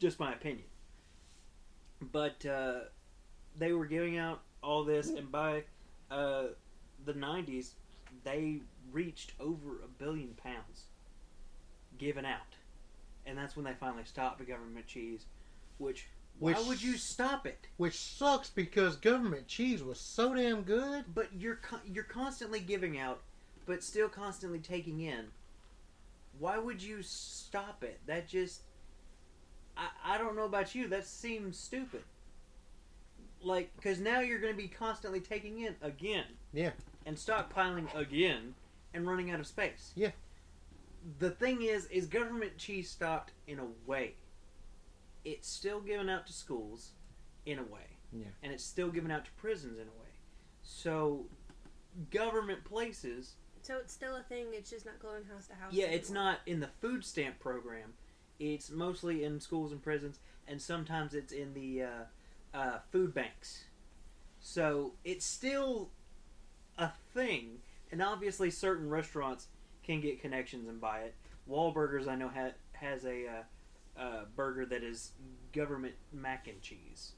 Just 0.00 0.18
my 0.20 0.32
opinion. 0.32 0.66
But 2.12 2.44
uh, 2.44 2.80
they 3.58 3.72
were 3.72 3.86
giving 3.86 4.18
out 4.18 4.40
all 4.62 4.84
this, 4.84 5.08
and 5.10 5.30
by 5.30 5.64
uh, 6.10 6.44
the 7.04 7.14
90s, 7.14 7.70
they 8.24 8.60
reached 8.92 9.32
over 9.40 9.76
a 9.82 9.88
billion 9.98 10.34
pounds 10.42 10.84
given 11.98 12.24
out. 12.24 12.40
And 13.26 13.38
that's 13.38 13.56
when 13.56 13.64
they 13.64 13.72
finally 13.74 14.04
stopped 14.04 14.38
the 14.38 14.44
government 14.44 14.86
cheese, 14.86 15.24
which, 15.78 16.08
Which- 16.38 16.56
why 16.56 16.62
would 16.68 16.82
you 16.82 16.96
stop 16.98 17.46
it? 17.46 17.66
Which 17.78 17.98
sucks 17.98 18.50
because 18.50 18.96
government 18.96 19.46
cheese 19.46 19.82
was 19.82 19.98
so 19.98 20.34
damn 20.34 20.62
good. 20.62 21.04
But 21.14 21.28
you're 21.38 21.56
con- 21.56 21.80
you're 21.90 22.04
constantly 22.04 22.60
giving 22.60 22.98
out, 22.98 23.20
but 23.66 23.82
still 23.82 24.08
constantly 24.08 24.58
taking 24.58 25.00
in. 25.00 25.26
Why 26.38 26.58
would 26.58 26.82
you 26.82 27.02
stop 27.02 27.82
it? 27.84 28.00
That 28.06 28.28
just 28.28 28.60
I 29.76 30.14
I 30.14 30.18
don't 30.18 30.36
know 30.36 30.44
about 30.44 30.74
you. 30.74 30.88
That 30.88 31.06
seems 31.06 31.58
stupid. 31.58 32.02
Like, 33.42 33.70
because 33.76 34.00
now 34.00 34.20
you're 34.20 34.38
going 34.38 34.54
to 34.54 34.60
be 34.62 34.68
constantly 34.68 35.20
taking 35.20 35.60
in 35.60 35.76
again. 35.82 36.24
Yeah. 36.52 36.70
And 37.04 37.16
stockpiling 37.16 37.94
again, 37.94 38.54
and 38.94 39.06
running 39.06 39.30
out 39.30 39.38
of 39.38 39.46
space. 39.46 39.92
Yeah. 39.94 40.12
The 41.18 41.28
thing 41.28 41.60
is, 41.60 41.84
is 41.86 42.06
government 42.06 42.56
cheese 42.56 42.88
stopped 42.88 43.32
in 43.46 43.58
a 43.58 43.66
way. 43.86 44.14
It's 45.26 45.46
still 45.46 45.80
given 45.80 46.08
out 46.08 46.26
to 46.26 46.32
schools, 46.32 46.92
in 47.44 47.58
a 47.58 47.62
way. 47.62 47.98
Yeah. 48.12 48.26
And 48.42 48.52
it's 48.52 48.64
still 48.64 48.88
given 48.88 49.10
out 49.10 49.24
to 49.26 49.30
prisons 49.32 49.78
in 49.78 49.84
a 49.84 50.00
way. 50.00 50.08
So, 50.62 51.26
government 52.10 52.64
places 52.64 53.34
So 53.62 53.78
it's 53.78 53.92
still 53.92 54.16
a 54.16 54.22
thing. 54.22 54.46
It's 54.52 54.70
just 54.70 54.86
not 54.86 54.98
going 55.00 55.24
house 55.24 55.46
to 55.48 55.54
house. 55.54 55.72
yeah, 55.72 55.86
it's 55.86 56.10
not 56.10 56.38
in 56.46 56.60
the 56.60 56.68
food 56.80 57.04
stamp 57.04 57.38
program. 57.40 57.94
It's 58.38 58.70
mostly 58.70 59.24
in 59.24 59.40
schools 59.40 59.72
and 59.72 59.82
prisons, 59.82 60.18
and 60.48 60.60
sometimes 60.60 61.14
it's 61.14 61.32
in 61.32 61.54
the 61.54 61.82
uh, 61.82 62.56
uh, 62.56 62.78
food 62.90 63.14
banks. 63.14 63.64
So 64.40 64.92
it's 65.04 65.24
still 65.24 65.90
a 66.78 66.90
thing, 67.14 67.58
and 67.90 68.02
obviously 68.02 68.50
certain 68.50 68.90
restaurants 68.90 69.48
can 69.84 70.00
get 70.00 70.20
connections 70.20 70.68
and 70.68 70.80
buy 70.80 71.00
it. 71.00 71.14
Wahlburgers, 71.48 72.08
I 72.08 72.16
know, 72.16 72.28
ha- 72.28 72.54
has 72.72 73.04
a 73.04 73.26
uh, 73.26 74.00
uh, 74.00 74.24
burger 74.34 74.66
that 74.66 74.82
is 74.82 75.12
government 75.52 75.94
mac 76.12 76.48
and 76.48 76.60
cheese, 76.60 77.12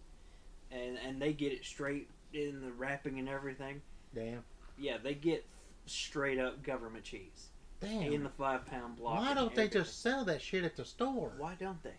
and 0.70 0.98
and 0.98 1.20
they 1.20 1.32
get 1.32 1.52
it 1.52 1.64
straight 1.64 2.10
in 2.32 2.60
the 2.60 2.72
wrapping 2.72 3.18
and 3.18 3.28
everything. 3.28 3.80
Damn. 4.14 4.44
Yeah, 4.78 4.98
they 5.02 5.14
get 5.14 5.44
straight 5.86 6.38
up 6.38 6.62
government 6.62 7.04
cheese 7.04 7.48
Damn. 7.80 8.12
in 8.12 8.22
the 8.22 8.30
five 8.30 8.66
pound 8.66 8.96
block. 8.96 9.18
Why 9.18 9.34
don't 9.34 9.54
they 9.54 9.68
just 9.68 10.02
sell 10.02 10.24
that 10.24 10.40
shit 10.40 10.64
at 10.64 10.76
the 10.76 10.84
store? 10.84 11.32
Why 11.36 11.54
don't 11.58 11.82
they? 11.82 11.94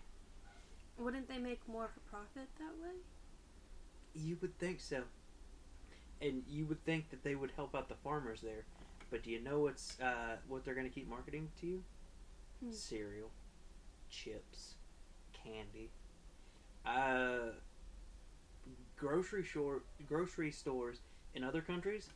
Wouldn't 0.97 1.29
they 1.29 1.37
make 1.37 1.61
more 1.67 1.91
profit 2.09 2.49
that 2.57 2.73
way? 2.81 2.95
You 4.15 4.37
would 4.41 4.57
think 4.57 4.79
so, 4.79 5.03
and 6.21 6.41
you 6.49 6.65
would 6.65 6.83
think 6.85 7.11
that 7.11 7.23
they 7.23 7.35
would 7.35 7.51
help 7.55 7.75
out 7.75 7.87
the 7.87 7.95
farmers 8.03 8.41
there. 8.41 8.65
But 9.11 9.23
do 9.23 9.29
you 9.29 9.39
know 9.39 9.59
what's 9.59 9.99
uh, 9.99 10.37
what 10.47 10.65
they're 10.65 10.73
going 10.73 10.89
to 10.89 10.93
keep 10.93 11.07
marketing 11.07 11.49
to 11.61 11.67
you? 11.67 11.83
Hmm. 12.63 12.71
Cereal, 12.71 13.29
chips, 14.09 14.73
candy. 15.31 15.91
Uh, 16.85 17.51
grocery 18.97 19.43
store 19.43 19.83
grocery 20.07 20.51
stores 20.51 20.99
in 21.35 21.43
other 21.43 21.61
countries, 21.61 22.09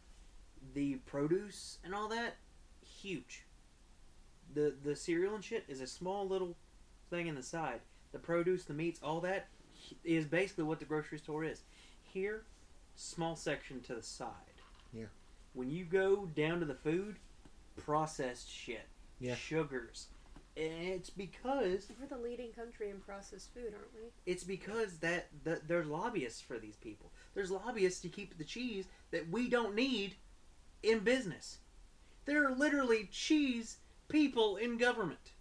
the 0.73 0.95
produce 1.05 1.77
and 1.83 1.93
all 1.93 2.07
that, 2.07 2.37
huge. 2.83 3.45
The 4.53 4.73
the 4.83 4.95
cereal 4.95 5.35
and 5.35 5.43
shit 5.43 5.63
is 5.67 5.81
a 5.81 5.87
small 5.87 6.27
little 6.27 6.55
thing 7.09 7.27
in 7.27 7.35
the 7.35 7.43
side. 7.43 7.81
The 8.11 8.19
produce, 8.19 8.65
the 8.65 8.73
meats, 8.73 8.99
all 9.03 9.21
that 9.21 9.47
is 10.03 10.25
basically 10.25 10.65
what 10.65 10.79
the 10.79 10.85
grocery 10.85 11.17
store 11.17 11.43
is. 11.43 11.61
Here, 12.03 12.43
small 12.95 13.35
section 13.35 13.79
to 13.81 13.95
the 13.95 14.03
side. 14.03 14.31
Yeah. 14.93 15.05
When 15.53 15.69
you 15.69 15.85
go 15.85 16.25
down 16.27 16.59
to 16.59 16.65
the 16.65 16.75
food, 16.75 17.15
processed 17.77 18.49
shit, 18.49 18.87
Yeah. 19.19 19.35
sugars, 19.35 20.07
and 20.57 20.73
it's 20.89 21.09
because 21.09 21.87
We're 21.99 22.07
the 22.07 22.17
leading 22.21 22.51
country 22.51 22.89
in 22.89 22.99
processed 22.99 23.53
food, 23.53 23.73
aren't 23.73 23.93
we? 23.95 24.09
it's 24.25 24.43
because 24.43 24.97
that 24.97 25.27
the, 25.45 25.61
there's 25.65 25.87
lobbyists 25.87 26.41
for 26.41 26.57
these 26.59 26.75
people. 26.75 27.11
There's 27.33 27.49
lobbyists 27.51 28.01
to 28.01 28.09
keep 28.09 28.37
the 28.37 28.43
cheese 28.43 28.85
that 29.11 29.29
we 29.29 29.49
don't 29.49 29.73
need 29.75 30.15
in 30.83 30.99
business. 30.99 31.59
There 32.25 32.45
are 32.45 32.53
literally 32.53 33.07
cheese 33.11 33.77
people 34.11 34.57
in 34.57 34.77
government. 34.77 35.31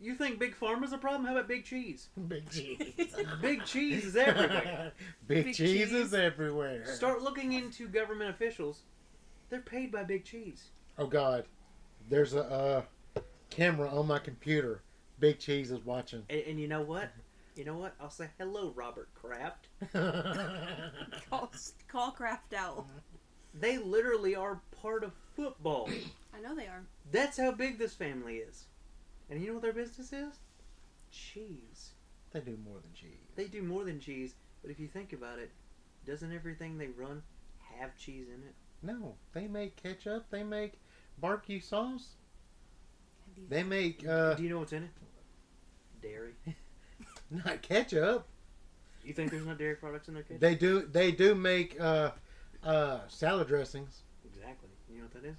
You 0.00 0.14
think 0.16 0.38
big 0.38 0.54
pharma's 0.58 0.92
a 0.92 0.98
problem? 0.98 1.24
How 1.24 1.32
about 1.32 1.48
big 1.48 1.64
cheese? 1.64 2.08
Big 2.28 2.50
cheese. 2.50 2.78
Big 3.40 3.64
cheese 3.64 4.04
is 4.04 4.16
everywhere. 4.16 4.92
Big, 5.28 5.44
Big 5.46 5.54
cheese, 5.54 5.88
cheese. 5.88 5.92
is 5.92 6.12
everywhere. 6.14 6.84
Start 6.86 7.22
looking 7.22 7.52
into 7.52 7.88
government 7.88 8.30
officials. 8.30 8.82
They're 9.48 9.60
paid 9.60 9.92
by 9.92 10.02
big 10.02 10.24
cheese. 10.24 10.70
Oh 10.98 11.06
God, 11.06 11.44
there's 12.10 12.34
a 12.34 12.44
uh, 12.44 12.82
camera 13.50 13.88
on 13.88 14.06
my 14.08 14.18
computer. 14.18 14.82
Big 15.20 15.38
cheese 15.38 15.70
is 15.70 15.84
watching. 15.84 16.24
And, 16.28 16.42
and 16.48 16.60
you 16.60 16.66
know 16.66 16.82
what? 16.82 17.10
You 17.56 17.64
know 17.64 17.76
what? 17.76 17.94
I'll 18.00 18.10
say 18.10 18.28
hello, 18.38 18.72
Robert 18.74 19.08
Kraft. 19.14 19.68
Call, 21.30 21.52
call 21.88 22.10
Kraft 22.10 22.52
out. 22.52 22.86
They 23.54 23.78
literally 23.78 24.34
are 24.34 24.60
part 24.82 25.04
of 25.04 25.12
football. 25.34 25.88
I 26.36 26.40
know 26.40 26.54
they 26.54 26.66
are. 26.66 26.82
That's 27.10 27.38
how 27.38 27.52
big 27.52 27.78
this 27.78 27.94
family 27.94 28.36
is. 28.36 28.64
And 29.30 29.40
you 29.40 29.48
know 29.48 29.54
what 29.54 29.62
their 29.62 29.72
business 29.72 30.12
is? 30.12 30.34
Cheese. 31.10 31.90
they 32.32 32.40
do 32.40 32.58
more 32.64 32.78
than 32.80 32.92
cheese. 32.92 33.20
They 33.36 33.44
do 33.44 33.62
more 33.62 33.84
than 33.84 34.00
cheese, 34.00 34.34
but 34.62 34.70
if 34.70 34.80
you 34.80 34.88
think 34.88 35.12
about 35.12 35.38
it, 35.38 35.50
doesn't 36.06 36.32
everything 36.34 36.76
they 36.76 36.88
run 36.88 37.22
have 37.78 37.96
cheese 37.96 38.26
in 38.28 38.42
it? 38.42 38.54
No, 38.82 39.14
they 39.32 39.46
make 39.46 39.76
ketchup. 39.76 40.26
They 40.30 40.42
make 40.42 40.74
barbecue 41.18 41.60
sauce. 41.60 42.16
Have 43.36 43.48
They 43.48 43.62
make 43.62 44.06
uh, 44.06 44.34
do 44.34 44.42
you 44.42 44.50
know 44.50 44.58
what's 44.58 44.72
in 44.72 44.84
it? 44.84 44.90
Dairy. 46.02 46.34
not 47.30 47.62
ketchup. 47.62 48.26
You 49.04 49.14
think 49.14 49.30
there's 49.30 49.46
no 49.46 49.54
dairy 49.54 49.76
products 49.76 50.08
in 50.08 50.14
their 50.14 50.22
kitchen? 50.22 50.40
They 50.40 50.54
do. 50.54 50.82
They 50.82 51.12
do 51.12 51.34
make 51.34 51.80
uh, 51.80 52.10
uh, 52.62 53.00
salad 53.08 53.48
dressings. 53.48 54.02
exactly. 54.24 54.68
You 54.94 55.00
know 55.00 55.06
what 55.12 55.22
that 55.22 55.28
is? 55.28 55.36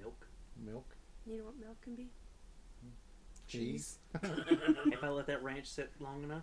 Milk. 0.00 0.26
Milk, 0.64 0.94
You 1.26 1.38
know 1.38 1.44
what 1.44 1.58
milk 1.58 1.80
can 1.82 1.94
be? 1.96 2.08
Hmm. 2.82 2.90
cheese. 3.48 3.98
if 4.22 5.02
I 5.02 5.08
let 5.08 5.26
that 5.26 5.42
ranch 5.42 5.66
sit 5.66 5.90
long 5.98 6.22
enough, 6.22 6.42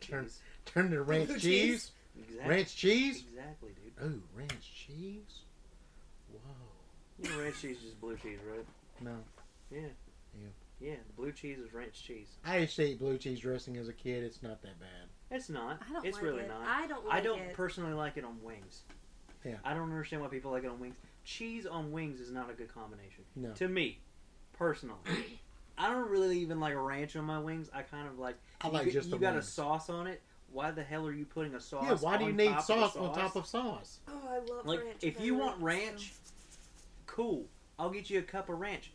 Turn- 0.00 0.24
cheese. 0.24 0.40
Turn 0.64 0.90
to 0.90 1.02
ranch 1.02 1.28
cheese. 1.34 1.42
cheese. 1.42 1.90
Exactly. 2.18 2.50
Ranch 2.54 2.76
cheese. 2.76 3.24
Exactly, 3.28 3.70
dude. 3.70 4.04
Ooh, 4.06 4.22
ranch 4.34 4.72
cheese. 4.86 5.40
Whoa. 6.32 6.40
You 7.22 7.30
know 7.30 7.42
ranch 7.44 7.60
cheese 7.62 7.78
is 7.86 7.94
blue 7.94 8.16
cheese, 8.16 8.38
right? 8.50 8.66
No, 9.00 9.16
Yeah. 9.70 9.80
Yeah. 10.34 10.48
Yeah, 10.80 10.96
blue 11.16 11.30
cheese 11.30 11.58
is 11.58 11.72
ranch 11.72 12.02
cheese. 12.04 12.26
I 12.44 12.58
used 12.58 12.74
to 12.76 12.82
eat 12.82 12.98
blue 12.98 13.16
cheese 13.16 13.38
dressing 13.38 13.76
as 13.76 13.86
a 13.88 13.92
kid. 13.92 14.24
It's 14.24 14.42
not 14.42 14.60
that 14.62 14.80
bad. 14.80 15.08
It's 15.30 15.48
not. 15.48 15.78
I 15.88 15.92
don't 15.92 16.04
it's 16.04 16.16
like 16.16 16.24
really 16.24 16.42
it. 16.42 16.48
not. 16.48 16.66
I 16.66 16.88
don't 16.88 17.06
like 17.06 17.14
I 17.14 17.20
don't 17.20 17.38
it. 17.40 17.54
personally 17.54 17.92
like 17.92 18.16
it 18.16 18.24
on 18.24 18.42
wings. 18.42 18.82
Yeah. 19.44 19.56
I 19.64 19.74
don't 19.74 19.84
understand 19.84 20.22
why 20.22 20.28
people 20.28 20.50
like 20.50 20.64
it 20.64 20.70
on 20.70 20.80
wings. 20.80 20.96
Cheese 21.24 21.66
on 21.66 21.92
wings 21.92 22.20
is 22.20 22.30
not 22.30 22.50
a 22.50 22.52
good 22.52 22.72
combination. 22.72 23.24
No. 23.36 23.52
To 23.52 23.68
me, 23.68 23.98
personally. 24.52 24.96
I 25.78 25.88
don't 25.90 26.08
really 26.10 26.38
even 26.40 26.60
like 26.60 26.74
ranch 26.76 27.16
on 27.16 27.24
my 27.24 27.38
wings. 27.38 27.70
I 27.72 27.82
kind 27.82 28.06
of 28.08 28.18
like. 28.18 28.36
I 28.60 28.68
like 28.68 28.84
get- 28.84 28.92
just 28.94 29.06
You 29.08 29.12
the 29.14 29.18
got 29.18 29.36
a 29.36 29.42
sauce 29.42 29.88
on 29.88 30.06
it. 30.06 30.20
Why 30.52 30.70
the 30.70 30.82
hell 30.82 31.06
are 31.06 31.12
you 31.12 31.24
putting 31.24 31.54
a 31.54 31.60
sauce? 31.60 31.84
Yeah, 31.88 31.94
why 32.06 32.18
do 32.18 32.24
you 32.24 32.30
on 32.30 32.36
need 32.36 32.48
top 32.50 32.58
of 32.58 32.64
sauce 32.64 32.96
on 32.96 33.14
top 33.14 33.36
of 33.36 33.46
sauce? 33.46 34.00
oh, 34.08 34.20
I 34.28 34.38
love 34.52 34.66
Like, 34.66 34.80
ranch. 34.84 34.98
if 35.02 35.18
you 35.18 35.34
want 35.34 35.62
like 35.62 35.76
ranch, 35.78 36.12
cool. 37.06 37.46
I'll 37.78 37.88
get 37.90 38.10
you 38.10 38.18
a 38.18 38.22
cup 38.22 38.48
of 38.50 38.58
ranch. 38.60 38.90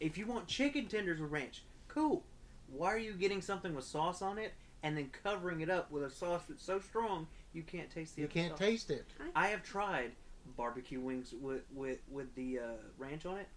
If 0.00 0.18
you 0.18 0.26
want 0.26 0.48
chicken 0.48 0.86
tenders 0.86 1.20
with 1.20 1.30
ranch, 1.30 1.62
cool. 1.88 2.24
Why 2.72 2.88
are 2.88 2.98
you 2.98 3.12
getting 3.12 3.40
something 3.40 3.72
with 3.74 3.84
sauce 3.84 4.20
on 4.20 4.36
it 4.38 4.52
and 4.82 4.96
then 4.96 5.10
covering 5.22 5.60
it 5.60 5.70
up 5.70 5.90
with 5.92 6.02
a 6.02 6.10
sauce 6.10 6.42
that's 6.48 6.64
so 6.64 6.80
strong 6.80 7.26
you 7.52 7.62
can't 7.62 7.88
taste 7.90 8.16
the 8.16 8.22
You 8.22 8.26
other 8.26 8.34
can't 8.34 8.50
sauce? 8.50 8.58
taste 8.58 8.90
it. 8.90 9.04
I 9.36 9.48
have 9.48 9.62
tried 9.62 10.12
barbecue 10.56 11.00
wings 11.00 11.34
with 11.40 11.62
with 11.74 11.98
with 12.10 12.34
the 12.34 12.58
uh, 12.58 12.62
ranch 12.98 13.26
on 13.26 13.38
it. 13.38 13.48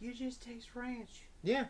You 0.00 0.14
just 0.14 0.42
taste 0.42 0.68
ranch. 0.74 1.22
Yeah. 1.42 1.64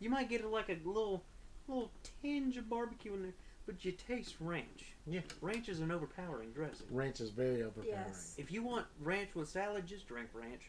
You 0.00 0.10
might 0.10 0.28
get 0.28 0.44
like 0.50 0.68
a 0.68 0.78
little 0.84 1.24
little 1.66 1.90
tinge 2.22 2.56
of 2.56 2.68
barbecue 2.68 3.14
in 3.14 3.22
there, 3.22 3.32
but 3.66 3.84
you 3.84 3.92
taste 3.92 4.36
ranch. 4.40 4.92
Yeah. 5.06 5.20
Ranch 5.40 5.68
is 5.68 5.80
an 5.80 5.90
overpowering 5.90 6.52
dressing. 6.52 6.86
Ranch 6.90 7.20
is 7.20 7.30
very 7.30 7.62
overpowering. 7.62 7.90
Yes. 8.06 8.34
If 8.38 8.52
you 8.52 8.62
want 8.62 8.86
ranch 9.00 9.30
with 9.34 9.48
salad, 9.48 9.86
just 9.86 10.06
drink 10.08 10.28
ranch. 10.34 10.62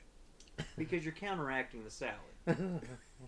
Because 0.78 1.06
you're 1.06 1.14
counteracting 1.14 1.84
the 1.84 1.92
salad. 1.92 2.16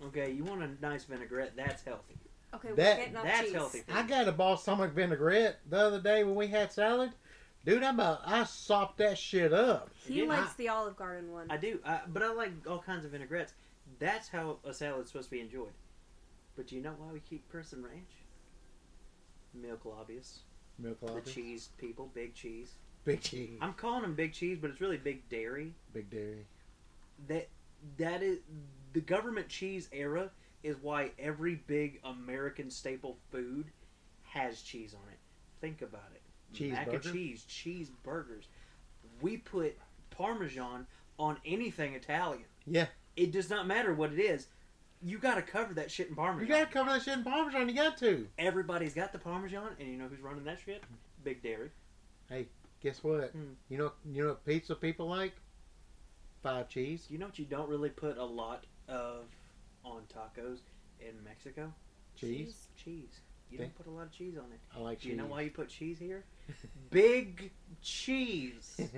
Okay, 0.06 0.32
you 0.32 0.46
want 0.46 0.64
a 0.64 0.70
nice 0.82 1.04
vinaigrette, 1.04 1.52
that's 1.58 1.84
healthy. 1.84 2.16
Okay, 2.56 2.70
we're 2.70 2.76
That- 2.76 2.98
getting 2.98 3.16
off 3.18 3.24
that's 3.26 3.42
cheese. 3.42 3.52
healthy. 3.54 3.84
I 3.94 4.04
got 4.04 4.26
a 4.28 4.32
balsamic 4.32 4.92
vinaigrette 4.92 5.60
the 5.70 5.78
other 5.78 6.00
day 6.00 6.24
when 6.24 6.34
we 6.36 6.48
had 6.48 6.72
salad. 6.72 7.12
Dude, 7.64 7.84
I'm 7.84 7.96
about 8.00 8.22
I 8.26 8.44
sopped 8.46 8.98
that 8.98 9.18
shit 9.18 9.54
up. 9.54 9.90
He 10.06 10.22
Yeah. 10.24 10.30
likes 10.30 10.54
the 10.56 10.70
Olive 10.70 10.96
Garden 10.96 11.32
one. 11.32 11.50
I 11.52 11.58
do, 11.58 11.80
I, 11.86 12.02
but 12.08 12.24
I 12.24 12.34
like 12.34 12.52
all 12.68 12.80
kinds 12.82 13.06
of 13.06 13.12
vinaigrettes. 13.12 13.54
That's 14.00 14.28
how 14.30 14.58
a 14.64 14.74
salad's 14.74 15.10
supposed 15.12 15.28
to 15.30 15.32
be 15.32 15.42
enjoyed. 15.42 15.74
But 16.56 16.68
do 16.68 16.76
you 16.76 16.82
know 16.82 16.94
why 16.98 17.12
we 17.12 17.20
keep 17.20 17.48
pressing 17.50 17.84
ranch? 17.84 18.10
Milk 19.54 19.86
lobbyists, 19.86 20.40
Milk 20.80 21.02
lobbyists. 21.02 21.02
the 21.02 21.14
lobster. 21.14 21.34
cheese 21.34 21.70
people, 21.78 22.10
big 22.14 22.34
cheese. 22.34 22.76
Big 23.04 23.22
cheese. 23.22 23.58
I'm 23.62 23.74
calling 23.74 24.02
them 24.04 24.16
big 24.16 24.34
cheese, 24.34 24.58
but 24.60 24.70
it's 24.72 24.82
really 24.82 24.98
big 24.98 25.28
dairy. 25.30 25.74
Big 25.94 26.10
dairy. 26.10 26.46
that 27.28 27.48
that 27.98 28.24
is 28.24 28.40
the 28.94 29.02
government 29.02 29.48
cheese 29.50 29.88
era 29.92 30.32
is 30.64 30.78
why 30.82 31.12
every 31.20 31.56
big 31.56 32.00
American 32.04 32.70
staple 32.72 33.18
food 33.32 33.72
has 34.24 34.62
cheese 34.62 34.94
on 34.94 35.08
it. 35.12 35.18
Think 35.60 35.82
about 35.82 36.10
it. 36.14 36.21
Mac 36.60 36.88
and 36.92 37.02
cheese, 37.02 37.46
cheese 37.48 37.92
burgers. 38.04 38.48
We 39.22 39.38
put 39.38 39.78
Parmesan 40.10 40.88
on 41.18 41.38
anything 41.46 41.94
Italian. 41.94 42.46
Yeah. 42.66 42.88
It 43.16 43.32
does 43.32 43.50
not 43.50 43.68
matter 43.68 43.94
what 43.94 44.12
it 44.12 44.20
is. 44.20 44.48
You 45.04 45.18
got 45.18 45.36
to 45.36 45.42
cover 45.42 45.74
that 45.76 45.90
shit 45.90 46.10
in 46.10 46.16
Parmesan. 46.16 46.48
You 46.48 46.54
gotta 46.54 46.72
cover 46.72 46.92
that 46.92 47.02
shit 47.02 47.18
in 47.18 47.24
Parmesan. 47.24 47.68
You 47.68 47.76
got 47.76 47.98
to. 47.98 48.28
Everybody's 48.38 48.94
got 48.94 49.12
the 49.12 49.20
Parmesan, 49.20 49.70
and 49.80 49.90
you 49.90 49.98
know 49.98 50.08
who's 50.08 50.22
running 50.22 50.44
that 50.44 50.60
shit? 50.64 50.84
Big 51.24 51.42
Dairy. 51.42 51.72
Hey, 52.30 52.48
guess 52.82 53.04
what? 53.04 53.32
Hmm. 53.32 53.54
You 53.70 53.80
know. 53.80 53.92
You 54.06 54.24
know 54.24 54.30
what 54.30 54.46
pizza 54.46 54.76
people 54.76 55.08
like? 55.08 55.34
Five 56.44 56.70
cheese. 56.70 57.08
You 57.10 57.18
know 57.18 57.26
what 57.26 57.40
you 57.40 57.46
don't 57.46 57.68
really 57.68 57.90
put 57.90 58.18
a 58.18 58.24
lot 58.24 58.66
of 58.88 59.24
on 59.84 60.04
tacos 60.04 60.60
in 61.00 61.24
Mexico? 61.24 61.74
Cheese. 62.16 62.68
Cheese. 62.76 63.22
You 63.52 63.58
don't 63.58 63.76
put 63.78 63.88
a 63.88 63.90
lot 63.90 64.04
of 64.04 64.12
cheese 64.12 64.36
on 64.38 64.46
it. 64.52 64.60
I 64.76 64.80
like 64.80 65.00
Do 65.00 65.04
cheese. 65.04 65.12
you 65.12 65.18
know 65.18 65.26
why 65.28 65.42
you 65.42 65.52
put 65.52 65.68
cheese 65.70 66.00
here? 66.00 66.24
Big 66.90 67.52
cheese. 67.82 68.80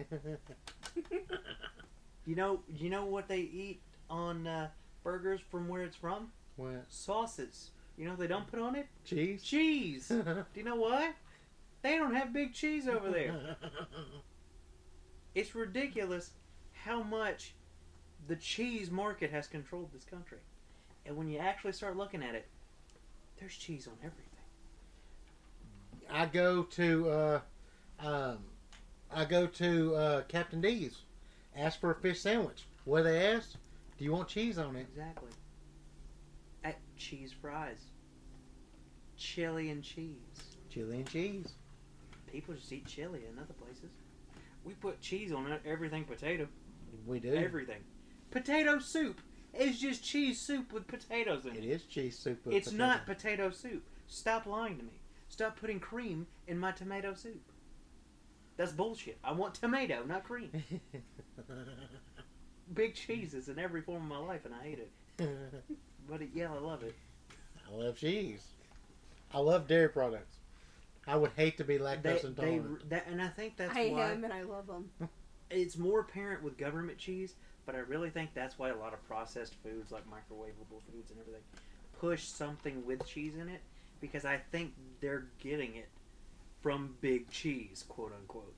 You 2.26 2.36
know, 2.36 2.62
you 2.70 2.90
know 2.90 3.04
what 3.06 3.28
they 3.28 3.42
eat 3.42 3.82
on 4.10 4.48
uh, 4.48 4.70
burgers 5.04 5.42
from 5.52 5.68
where 5.68 5.82
it's 5.84 5.98
from? 5.98 6.32
what? 6.56 6.86
Sauces. 6.88 7.72
You 7.98 8.06
know 8.06 8.12
what 8.12 8.20
they 8.22 8.28
don't 8.28 8.48
put 8.48 8.60
on 8.62 8.76
it? 8.78 8.88
Cheese. 9.04 9.44
Cheese. 9.44 10.08
Do 10.08 10.46
you 10.56 10.64
know 10.64 10.76
why? 10.78 11.12
They 11.82 11.98
don't 11.98 12.16
have 12.16 12.32
big 12.32 12.54
cheese 12.54 12.88
over 12.88 13.10
there. 13.12 13.58
It's 15.36 15.54
ridiculous 15.54 16.32
how 16.72 17.04
much 17.04 17.56
the 18.28 18.38
cheese 18.38 18.90
market 18.90 19.30
has 19.32 19.48
controlled 19.48 19.90
this 19.92 20.06
country. 20.06 20.38
And 21.06 21.18
when 21.18 21.28
you 21.28 21.40
actually 21.40 21.74
start 21.74 21.98
looking 21.98 22.24
at 22.24 22.36
it, 22.36 22.48
there's 23.38 23.56
cheese 23.58 23.86
on 23.88 23.96
everything. 24.00 24.30
I 26.12 26.26
go 26.26 26.64
to 26.64 27.10
uh, 27.10 27.40
um, 28.00 28.38
I 29.12 29.26
go 29.26 29.48
to 29.48 29.96
uh, 29.96 30.22
Captain 30.24 30.62
D's, 30.62 30.98
ask 31.56 31.80
for 31.80 31.92
a 31.92 31.96
fish 31.96 32.22
sandwich. 32.22 32.64
What 32.86 33.00
do 33.00 33.04
they 33.06 33.28
ask? 33.34 33.52
Do 33.98 34.04
you 34.06 34.12
want 34.12 34.28
cheese 34.28 34.58
on 34.58 34.76
it? 34.76 34.88
Exactly. 34.92 35.30
At 36.64 36.78
cheese 36.98 37.34
fries. 37.40 37.86
Chili 39.18 39.70
and 39.70 39.84
cheese. 39.84 40.18
Chili 40.70 40.98
and 40.98 41.10
cheese. 41.10 41.54
People 42.32 42.56
just 42.56 42.72
eat 42.72 42.86
chili 42.88 43.22
in 43.32 43.38
other 43.38 43.54
places. 43.54 43.92
We 44.66 44.74
put 44.74 45.00
cheese 45.02 45.32
on 45.32 45.52
it, 45.52 45.62
everything 45.66 46.04
potato. 46.06 46.48
We 47.06 47.20
do. 47.20 47.34
Everything. 47.34 47.82
Potato 48.32 48.80
soup 48.80 49.22
is 49.54 49.80
just 49.80 50.04
cheese 50.04 50.40
soup 50.40 50.74
with 50.74 50.88
potatoes 50.88 51.46
in 51.46 51.52
It 51.56 51.64
it. 51.64 51.70
is 51.70 51.84
cheese 51.84 52.18
soup. 52.18 52.44
with 52.46 52.56
It's 52.56 52.68
potato. 52.70 52.84
not 52.86 53.06
potato 53.06 53.52
soup. 53.52 53.84
Stop 54.08 54.46
lying 54.48 54.78
to 54.78 54.84
me. 54.84 55.00
Stop 55.34 55.60
putting 55.60 55.80
cream 55.80 56.28
in 56.46 56.60
my 56.60 56.72
tomato 56.72 57.16
soup. 57.16 57.42
That's 58.56 58.72
bullshit. 58.72 59.18
I 59.24 59.32
want 59.32 59.56
tomato, 59.56 60.04
not 60.04 60.26
cream. 60.26 60.52
Big 62.76 62.94
cheese 62.94 63.34
is 63.34 63.50
in 63.50 63.58
every 63.58 63.82
form 63.82 64.04
of 64.04 64.08
my 64.08 64.24
life, 64.24 64.46
and 64.46 64.54
I 64.54 64.64
hate 64.64 64.78
it. 64.78 64.92
But 66.08 66.22
it, 66.22 66.30
yeah, 66.36 66.54
I 66.54 66.60
love 66.60 66.84
it. 66.84 66.94
I 67.68 67.76
love 67.76 67.98
cheese. 67.98 68.44
I 69.34 69.40
love 69.40 69.68
dairy 69.68 69.90
products. 69.90 70.36
I 71.08 71.16
would 71.16 71.32
hate 71.36 71.58
to 71.58 71.64
be 71.64 71.78
They, 71.78 71.84
lactose 71.84 72.22
they, 72.22 72.28
intolerant. 72.28 72.90
that, 72.90 73.08
and 73.08 73.20
I 73.20 73.30
think 73.30 73.58
that's 73.58 73.74
why. 73.74 73.82
I 73.82 73.90
why 73.90 74.12
am, 74.12 74.24
and 74.26 74.34
I 74.34 74.44
love 74.44 74.68
them. 74.68 74.92
it's 75.50 75.78
more 75.78 76.02
apparent 76.02 76.44
with 76.44 76.60
government 76.60 77.00
cheese. 77.00 77.34
But 77.66 77.74
I 77.74 77.80
really 77.80 78.12
think 78.12 78.36
that's 78.36 78.60
why 78.60 78.70
a 78.70 78.76
lot 78.76 78.94
of 78.94 79.04
processed 79.08 79.56
foods, 79.64 79.92
like 79.92 80.04
microwavable 80.06 80.84
foods 80.92 81.10
and 81.10 81.20
everything, 81.20 81.42
push 81.98 82.26
something 82.26 82.86
with 82.86 83.04
cheese 83.08 83.36
in 83.36 83.50
it 83.50 83.62
because 84.04 84.26
I 84.26 84.38
think 84.52 84.74
they're 85.00 85.24
getting 85.42 85.76
it 85.78 85.88
from 86.62 86.96
big 87.00 87.32
cheese, 87.32 87.86
quote 87.88 88.12
unquote. 88.20 88.54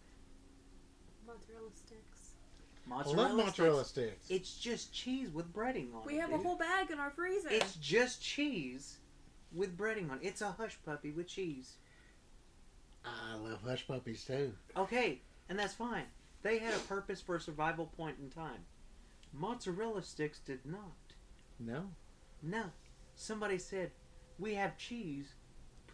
Mozzarella 1.28 1.70
sticks. 1.76 2.32
I 2.88 2.90
Mozzarella, 2.90 3.28
love 3.28 3.46
mozzarella 3.46 3.86
sticks. 3.86 4.26
sticks. 4.26 4.42
It's 4.42 4.58
just 4.58 4.92
cheese 4.92 5.30
with 5.32 5.54
breading 5.54 5.94
on 5.94 6.04
We 6.06 6.18
it. 6.18 6.22
have 6.22 6.32
a 6.32 6.38
dude. 6.38 6.46
whole 6.46 6.56
bag 6.58 6.90
in 6.90 7.00
our 7.00 7.12
freezer. 7.12 7.50
It's 7.52 7.76
just 7.76 8.24
cheese 8.24 8.98
with 9.54 9.78
breading 9.78 10.10
on 10.10 10.18
it. 10.18 10.26
It's 10.26 10.42
a 10.42 10.52
hush 10.52 10.78
puppy 10.84 11.12
with 11.12 11.28
cheese. 11.28 11.76
I 13.06 13.36
love 13.36 13.60
hush 13.64 13.88
puppies 13.88 14.24
too. 14.26 14.52
Okay, 14.76 15.22
and 15.48 15.60
that's 15.60 15.76
fine. 15.76 16.06
They 16.42 16.58
had 16.58 16.74
a 16.74 16.80
purpose 16.80 17.22
for 17.22 17.36
a 17.36 17.40
survival 17.42 17.86
point 17.98 18.18
in 18.20 18.32
time. 18.32 18.66
Mozzarella 19.32 20.02
sticks 20.02 20.40
did 20.40 20.66
not. 20.66 20.96
No. 21.60 21.86
No. 22.42 22.64
Somebody 23.16 23.60
said, 23.60 23.92
We 24.38 24.54
have 24.56 24.78
cheese, 24.78 25.34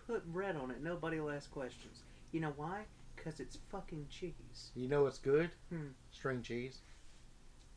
put 0.08 0.32
bread 0.32 0.56
on 0.56 0.72
it, 0.72 0.82
nobody 0.82 1.20
will 1.20 1.30
ask 1.32 1.52
questions. 1.52 2.04
You 2.32 2.40
know 2.42 2.54
why? 2.56 2.86
Because 3.16 3.40
it's 3.40 3.58
fucking 3.70 4.08
cheese. 4.10 4.72
You 4.76 4.88
know 4.88 5.04
what's 5.04 5.20
good? 5.20 5.52
Hmm. 5.70 5.90
String 6.12 6.42
cheese. 6.42 6.80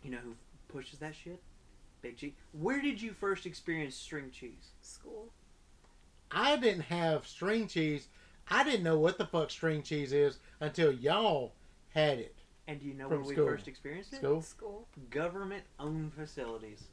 You 0.03 0.13
know 0.13 0.19
who 0.25 0.35
pushes 0.69 0.99
that 1.01 1.15
shit? 1.15 1.43
Big 2.03 2.17
cheese. 2.17 2.33
Where 2.53 2.81
did 2.81 3.01
you 3.01 3.13
first 3.13 3.47
experience 3.47 3.95
string 3.95 4.31
cheese? 4.31 4.71
School. 4.81 5.29
I 6.31 6.57
didn't 6.57 6.83
have 6.83 7.27
string 7.27 7.67
cheese. 7.69 8.09
I 8.49 8.65
didn't 8.65 8.83
know 8.85 8.99
what 8.99 9.19
the 9.19 9.27
fuck 9.27 9.51
string 9.51 9.83
cheese 9.83 10.13
is 10.13 10.39
until 10.61 10.93
y'all 10.93 11.53
had 11.91 12.19
it. 12.19 12.35
And 12.67 12.81
do 12.81 12.87
you 12.87 12.95
know 12.95 13.09
From 13.09 13.25
where 13.25 13.35
school. 13.35 13.45
we 13.47 13.51
first 13.53 13.69
experienced 13.69 14.13
it? 14.15 14.17
School. 14.17 14.43
School. 14.43 14.89
Government 15.11 15.65
owned 15.79 16.13
facilities. 16.15 16.85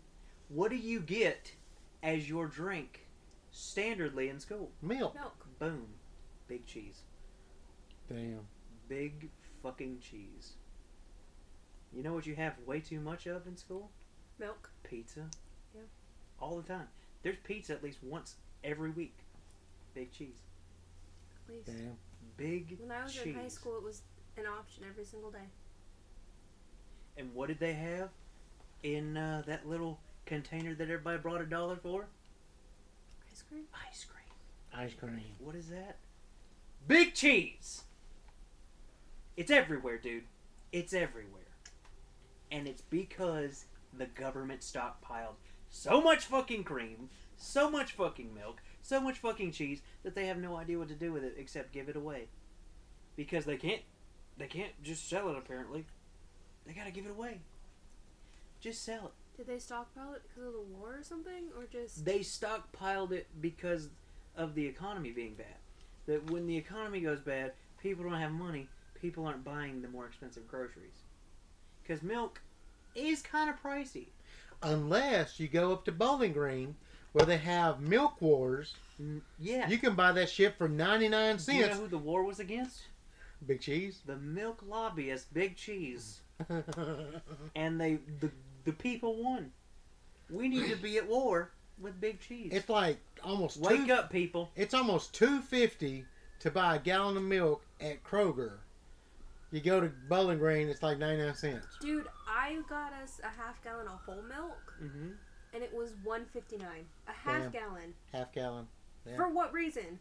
What 0.49 0.69
do 0.71 0.77
you 0.77 0.99
get 0.99 1.51
as 2.03 2.27
your 2.27 2.47
drink 2.47 3.07
standardly 3.53 4.29
in 4.29 4.39
school? 4.39 4.71
Milk. 4.81 5.15
Milk. 5.15 5.45
Boom. 5.59 5.87
Big 6.47 6.65
cheese. 6.65 7.01
Damn. 8.09 8.41
Big 8.89 9.29
fucking 9.63 9.99
cheese. 9.99 10.53
You 11.93 12.03
know 12.03 12.13
what 12.13 12.25
you 12.25 12.35
have 12.35 12.53
way 12.65 12.79
too 12.79 12.99
much 12.99 13.25
of 13.27 13.47
in 13.47 13.57
school? 13.57 13.89
Milk. 14.39 14.69
Pizza. 14.83 15.27
Yeah. 15.75 15.81
All 16.39 16.57
the 16.57 16.63
time. 16.67 16.87
There's 17.23 17.37
pizza 17.43 17.73
at 17.73 17.83
least 17.83 17.99
once 18.01 18.35
every 18.63 18.89
week. 18.91 19.17
Big 19.93 20.11
cheese. 20.11 20.41
At 21.47 21.53
least. 21.55 21.65
Damn. 21.67 21.97
Big 22.37 22.77
When 22.79 22.91
I 22.91 23.03
was 23.03 23.13
cheese. 23.13 23.25
in 23.27 23.33
high 23.35 23.47
school, 23.49 23.77
it 23.77 23.83
was 23.83 24.01
an 24.37 24.45
option 24.45 24.83
every 24.89 25.03
single 25.05 25.29
day. 25.31 25.49
And 27.17 27.33
what 27.35 27.49
did 27.49 27.59
they 27.59 27.73
have 27.73 28.09
in 28.83 29.17
uh, 29.17 29.43
that 29.45 29.67
little 29.67 29.99
container 30.25 30.73
that 30.75 30.83
everybody 30.83 31.17
brought 31.17 31.41
a 31.41 31.45
dollar 31.45 31.75
for? 31.75 32.07
Ice 33.31 33.43
cream. 33.47 33.63
Ice 33.89 34.05
cream. 34.05 34.83
Ice 34.85 34.93
cream. 34.93 35.35
What 35.39 35.55
is 35.55 35.69
that? 35.69 35.97
Big 36.87 37.13
cheese. 37.13 37.83
It's 39.37 39.51
everywhere, 39.51 39.97
dude. 39.97 40.23
It's 40.71 40.93
everywhere. 40.93 41.41
And 42.51 42.67
it's 42.67 42.81
because 42.81 43.65
the 43.97 44.05
government 44.05 44.61
stockpiled 44.61 45.35
so 45.69 46.01
much 46.01 46.25
fucking 46.25 46.65
cream, 46.65 47.09
so 47.37 47.69
much 47.69 47.93
fucking 47.93 48.33
milk, 48.33 48.61
so 48.81 48.99
much 48.99 49.17
fucking 49.17 49.51
cheese 49.51 49.81
that 50.03 50.15
they 50.15 50.27
have 50.27 50.37
no 50.37 50.57
idea 50.57 50.77
what 50.77 50.89
to 50.89 50.95
do 50.95 51.11
with 51.13 51.23
it 51.23 51.35
except 51.37 51.71
give 51.71 51.87
it 51.87 51.95
away. 51.95 52.27
Because 53.15 53.45
they 53.45 53.57
can't 53.57 53.81
they 54.37 54.47
can't 54.47 54.73
just 54.83 55.09
sell 55.09 55.29
it 55.29 55.37
apparently. 55.37 55.85
They 56.65 56.73
got 56.73 56.85
to 56.85 56.91
give 56.91 57.05
it 57.05 57.11
away. 57.11 57.39
Just 58.59 58.83
sell 58.83 59.05
it. 59.05 59.13
Did 59.41 59.55
they 59.55 59.59
stockpile 59.59 60.13
it 60.13 60.21
because 60.29 60.45
of 60.49 60.53
the 60.53 60.61
war 60.77 60.97
or 60.99 61.03
something, 61.03 61.45
or 61.57 61.65
just? 61.65 62.05
They 62.05 62.19
stockpiled 62.19 63.11
it 63.11 63.25
because 63.41 63.89
of 64.37 64.53
the 64.53 64.63
economy 64.67 65.09
being 65.09 65.33
bad. 65.33 65.47
That 66.05 66.29
when 66.29 66.45
the 66.45 66.55
economy 66.55 67.01
goes 67.01 67.21
bad, 67.21 67.53
people 67.81 68.03
don't 68.03 68.19
have 68.19 68.31
money. 68.31 68.67
People 69.01 69.25
aren't 69.25 69.43
buying 69.43 69.81
the 69.81 69.87
more 69.87 70.05
expensive 70.05 70.47
groceries. 70.47 70.93
Because 71.81 72.03
milk 72.03 72.39
is 72.93 73.23
kind 73.23 73.49
of 73.49 73.59
pricey. 73.63 74.09
Unless 74.61 75.39
you 75.39 75.47
go 75.47 75.71
up 75.73 75.85
to 75.85 75.91
Bowling 75.91 76.33
Green 76.33 76.75
where 77.13 77.25
they 77.25 77.37
have 77.37 77.79
Milk 77.81 78.21
Wars. 78.21 78.75
Mm, 79.01 79.21
Yeah. 79.39 79.67
You 79.67 79.79
can 79.79 79.95
buy 79.95 80.11
that 80.11 80.29
shit 80.29 80.55
for 80.55 80.69
99 80.69 81.37
Do 81.37 81.51
you 81.51 81.61
know 81.61 81.67
cents. 81.69 81.79
who 81.79 81.87
the 81.87 81.97
war 81.97 82.23
was 82.23 82.39
against? 82.39 82.81
Big 83.47 83.59
cheese. 83.59 84.01
The 84.05 84.17
milk 84.17 84.61
lobbyist, 84.67 85.33
Big 85.33 85.55
Cheese. 85.55 86.19
And 87.55 87.81
they 87.81 87.99
the 88.19 88.29
the 88.63 88.73
people 88.73 89.15
won. 89.21 89.51
We 90.29 90.47
need 90.47 90.69
to 90.69 90.75
be 90.77 90.97
at 90.97 91.07
war 91.07 91.51
with 91.79 91.99
Big 91.99 92.19
Cheese. 92.19 92.51
it's 92.53 92.69
like 92.69 92.97
almost 93.23 93.57
Wake 93.57 93.87
two, 93.87 93.93
up, 93.93 94.09
people. 94.09 94.49
It's 94.55 94.73
almost 94.73 95.13
250 95.15 96.05
to 96.39 96.51
buy 96.51 96.75
a 96.75 96.79
gallon 96.79 97.17
of 97.17 97.23
milk 97.23 97.63
at 97.79 98.03
Kroger. 98.03 98.53
You 99.51 99.59
go 99.59 99.81
to 99.81 99.91
Bowling 100.07 100.37
Green, 100.39 100.69
it's 100.69 100.81
like 100.81 100.97
99 100.97 101.35
cents. 101.35 101.65
Dude, 101.81 102.07
I 102.27 102.59
got 102.69 102.93
us 102.93 103.19
a 103.23 103.27
half 103.27 103.61
gallon 103.63 103.87
of 103.87 103.99
whole 104.05 104.23
milk, 104.23 104.73
hmm 104.79 105.11
and 105.53 105.61
it 105.61 105.73
was 105.73 105.95
one 106.05 106.23
fifty 106.31 106.55
nine. 106.55 106.85
A 107.09 107.11
half 107.11 107.41
Damn. 107.41 107.51
gallon. 107.51 107.93
Half 108.13 108.31
gallon. 108.31 108.67
Yeah. 109.05 109.17
For 109.17 109.27
what 109.27 109.51
reason? 109.51 109.99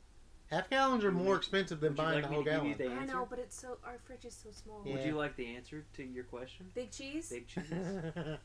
Half 0.50 0.68
gallons 0.70 1.04
are 1.04 1.12
more 1.12 1.36
expensive 1.36 1.78
than 1.80 1.90
Would 1.94 1.98
you 1.98 2.04
buying 2.04 2.14
like 2.14 2.24
the 2.24 2.28
me 2.30 2.34
whole 2.34 2.44
to 2.44 2.50
give 2.50 2.60
gallon. 2.62 2.76
the 2.78 2.88
I 2.88 3.02
answer? 3.02 3.14
know, 3.14 3.26
but 3.30 3.38
it's 3.38 3.60
so 3.60 3.78
our 3.84 3.98
fridge 4.04 4.24
is 4.24 4.34
so 4.34 4.50
small. 4.50 4.82
Yeah. 4.84 4.96
Would 4.96 5.04
you 5.04 5.12
like 5.12 5.36
the 5.36 5.54
answer 5.54 5.84
to 5.96 6.02
your 6.02 6.24
question? 6.24 6.66
Big 6.74 6.90
cheese. 6.90 7.28
Big 7.30 7.46
Cheese. 7.48 7.64
I- 7.72 8.38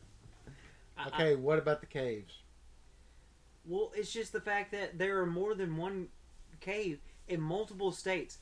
I- 0.98 1.08
okay, 1.08 1.36
what 1.36 1.58
about 1.58 1.80
the 1.82 1.88
caves? 1.88 2.34
Well, 3.68 3.92
it's 3.96 4.12
just 4.14 4.32
the 4.34 4.40
fact 4.42 4.72
that 4.74 5.00
there 5.00 5.20
are 5.20 5.26
more 5.26 5.56
than 5.56 5.78
one 5.78 6.10
cave 6.62 7.00
in 7.28 7.42
multiple 7.42 7.92
states. 7.92 8.38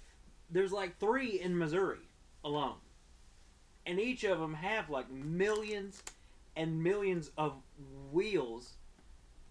There's 0.49 0.73
like 0.73 0.99
three 0.99 1.39
in 1.39 1.57
Missouri 1.57 1.99
alone. 2.43 2.75
And 3.85 3.97
each 3.99 4.25
of 4.25 4.39
them 4.39 4.55
have 4.55 4.89
like 4.89 5.09
millions 5.09 6.03
and 6.57 6.83
millions 6.83 7.31
of 7.37 7.53
wheels 8.11 8.73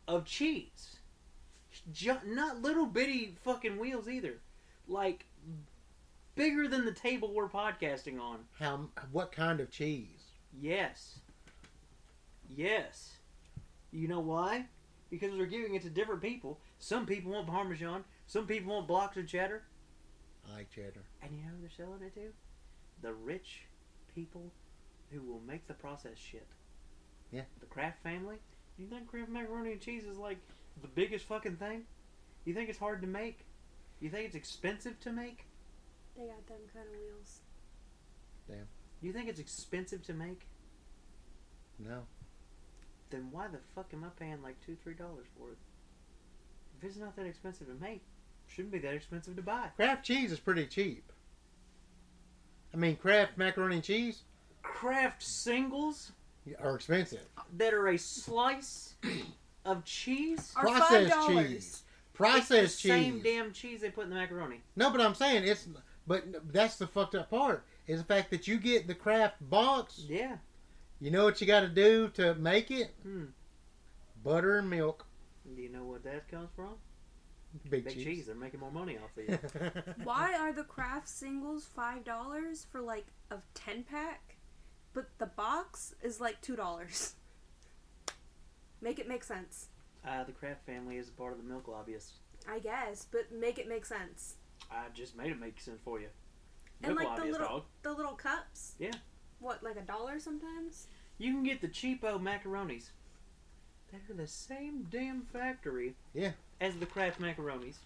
of 0.07 0.27
cheese. 0.27 0.96
Ju- 1.90 2.21
not 2.27 2.62
little 2.62 2.87
bitty 2.87 3.37
fucking 3.45 3.79
wheels 3.79 4.09
either. 4.09 4.38
Like 4.87 5.27
bigger 6.35 6.68
than 6.68 6.85
the 6.85 6.92
table 6.92 7.33
we're 7.33 7.49
podcasting 7.49 8.21
on. 8.21 8.40
How? 8.59 8.88
What 9.11 9.33
kind 9.33 9.61
of 9.61 9.71
cheese? 9.71 10.31
Yes. 10.61 11.18
Yes. 12.49 13.16
You 13.90 14.09
know 14.09 14.21
why? 14.21 14.66
Because 15.11 15.33
they're 15.37 15.47
giving 15.47 15.75
it 15.75 15.83
to 15.83 15.90
different 15.90 16.23
people. 16.23 16.59
Some 16.79 17.07
people 17.07 17.33
want 17.33 17.47
Parmesan. 17.47 18.05
Some 18.27 18.47
people 18.47 18.73
want 18.75 18.88
blocks 18.88 19.16
of 19.16 19.27
cheddar. 19.27 19.62
I 20.51 20.57
like 20.57 20.71
cheddar. 20.71 21.03
And 21.23 21.33
you 21.37 21.45
know 21.45 21.51
who 21.51 21.61
they're 21.61 21.71
selling 21.87 22.03
it 22.03 22.14
to? 22.14 22.33
The 23.03 23.12
rich 23.12 23.62
people 24.14 24.51
who 25.11 25.21
will 25.21 25.40
make 25.47 25.66
the 25.66 25.75
process 25.75 26.16
shit. 26.16 26.47
Yeah. 27.31 27.42
The 27.61 27.66
Kraft 27.66 28.03
family. 28.03 28.37
You 28.79 28.87
think 28.87 29.09
Kraft 29.09 29.29
macaroni 29.31 29.73
and 29.73 29.81
cheese 29.81 30.05
is 30.05 30.16
like 30.16 30.38
the 30.80 30.88
biggest 30.88 31.26
fucking 31.26 31.56
thing? 31.56 31.82
You 32.44 32.54
think 32.54 32.68
it's 32.68 32.78
hard 32.78 33.00
to 33.02 33.06
make? 33.08 33.44
You 34.00 34.11
think 34.11 34.26
it's 34.26 34.35
expensive 34.35 34.98
to 35.00 35.12
make? 35.12 35.46
They 36.16 36.22
got 36.26 36.46
them 36.46 36.58
kind 36.74 36.87
of 36.87 36.92
wheels. 37.00 37.40
Damn. 38.48 38.66
You 39.00 39.12
think 39.12 39.28
it's 39.28 39.38
expensive 39.40 40.02
to 40.04 40.14
make? 40.14 40.46
No. 41.78 42.02
then 43.11 43.28
why 43.30 43.48
the 43.48 43.58
fuck 43.74 43.92
am 43.92 44.04
I 44.04 44.08
paying 44.18 44.42
like 44.42 44.56
two, 44.64 44.76
three 44.82 44.94
dollars 44.94 45.26
for 45.38 45.50
it? 45.52 45.58
If 46.78 46.85
it's 46.88 46.96
not 46.96 47.16
that 47.16 47.26
expensive 47.26 47.66
to 47.68 47.74
make, 47.74 48.02
shouldn't 48.48 48.72
be 48.72 48.78
that 48.80 48.94
expensive 48.94 49.37
to 49.37 49.42
buy. 49.42 49.68
Kraft 49.76 50.04
cheese 50.04 50.32
is 50.32 50.38
pretty 50.40 50.66
cheap. 50.66 51.11
I 52.74 52.76
mean, 52.76 52.96
Kraft 52.96 53.37
macaroni 53.37 53.76
and 53.76 53.85
cheese 53.85 54.22
Kraft 54.62 55.22
singles 55.22 56.12
are 56.61 56.74
expensive. 56.76 57.20
that 57.56 57.74
are 57.74 57.88
a 57.88 57.96
slice 57.98 58.94
of 59.64 59.85
cheese. 59.85 60.53
Are 60.57 60.62
Processed 60.64 61.12
$5. 61.12 61.27
cheese. 61.29 61.51
It's 61.57 61.83
Processed 62.14 62.83
the 62.83 62.88
same 62.88 63.20
damn 63.20 63.53
cheese 63.53 63.81
they 63.81 63.90
put 63.90 64.05
in 64.05 64.11
the 64.11 64.16
macaroni. 64.16 64.61
No, 64.77 64.90
but 64.90 65.01
I'm 65.01 65.14
saying 65.14 65.44
it's. 65.44 65.68
But 66.07 66.53
that's 66.53 66.77
the 66.77 66.87
fucked 66.87 67.14
up 67.14 67.31
part 67.31 67.64
is 67.87 68.01
the 68.01 68.05
fact 68.07 68.31
that 68.31 68.46
you 68.48 68.59
get 68.59 68.87
the 68.87 68.94
Kraft 68.94 69.37
box. 69.48 70.05
Yeah. 70.09 70.37
You 71.01 71.11
know 71.11 71.25
what 71.25 71.40
you 71.40 71.46
got 71.46 71.61
to 71.61 71.68
do 71.68 72.09
to 72.14 72.35
make 72.35 72.70
it? 72.70 72.90
Hmm. 73.03 73.25
Butter 74.25 74.59
and 74.59 74.68
milk. 74.70 75.07
Do 75.57 75.61
you 75.61 75.68
know 75.68 75.85
what 75.85 76.05
that 76.05 76.29
comes 76.29 76.48
from? 76.55 76.75
Big, 77.68 77.85
Big 77.85 77.94
cheese. 77.94 78.05
cheese. 78.05 78.27
They're 78.27 78.35
making 78.35 78.61
more 78.61 78.70
money 78.70 78.96
off 78.98 79.11
of 79.16 79.29
you. 79.29 79.92
Why 80.05 80.35
are 80.38 80.53
the 80.53 80.62
Kraft 80.64 81.09
singles 81.09 81.66
five 81.75 82.05
dollars 82.05 82.66
for 82.70 82.81
like 82.81 83.07
a 83.31 83.37
ten 83.55 83.83
pack, 83.85 84.37
but 84.94 85.07
the 85.18 85.27
box 85.27 85.94
is 86.03 86.20
like 86.20 86.40
two 86.40 86.57
dollars? 86.57 87.14
Make 88.83 88.99
it 88.99 89.09
make 89.09 89.25
sense. 89.25 89.68
uh, 90.07 90.25
the 90.25 90.33
Kraft 90.33 90.66
family 90.66 90.97
is 90.99 91.09
a 91.09 91.12
part 91.12 91.33
of 91.33 91.38
the 91.38 91.45
milk 91.49 91.68
lobbyists. 91.68 92.14
I 92.49 92.59
guess, 92.59 93.07
but 93.11 93.31
make 93.33 93.59
it 93.59 93.68
make 93.68 93.87
sense. 93.87 94.35
I 94.71 94.87
just 94.92 95.16
made 95.16 95.31
it 95.31 95.40
make 95.40 95.61
sense 95.61 95.81
for 95.85 96.01
you. 96.01 96.09
And 96.83 96.97
Milk 96.97 97.09
like 97.09 97.16
the 97.18 97.31
little 97.31 97.47
dog. 97.47 97.62
the 97.83 97.92
little 97.92 98.14
cups. 98.14 98.75
Yeah. 98.81 98.90
What, 99.38 99.62
like 99.62 99.77
a 99.77 99.83
dollar 99.83 100.18
sometimes? 100.18 100.88
You 101.18 101.33
can 101.33 101.45
get 101.45 101.61
the 101.61 101.68
cheapo 101.68 102.21
macaronis. 102.21 102.88
They're 103.92 104.16
the 104.16 104.27
same 104.27 104.87
damn 104.90 105.23
factory. 105.23 105.95
Yeah. 106.14 106.33
As 106.61 106.75
the 106.77 106.87
Kraft 106.87 107.21
macaronis. 107.21 107.77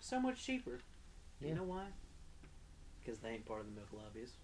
So 0.00 0.18
much 0.18 0.44
cheaper. 0.44 0.80
Yeah. 1.40 1.50
You 1.50 1.54
know 1.56 1.62
why? 1.64 1.84
Because 3.04 3.20
they 3.20 3.30
ain't 3.30 3.46
part 3.46 3.60
of 3.60 3.66
the 3.66 3.72
milk 3.72 3.88
lobbyists. 3.92 4.36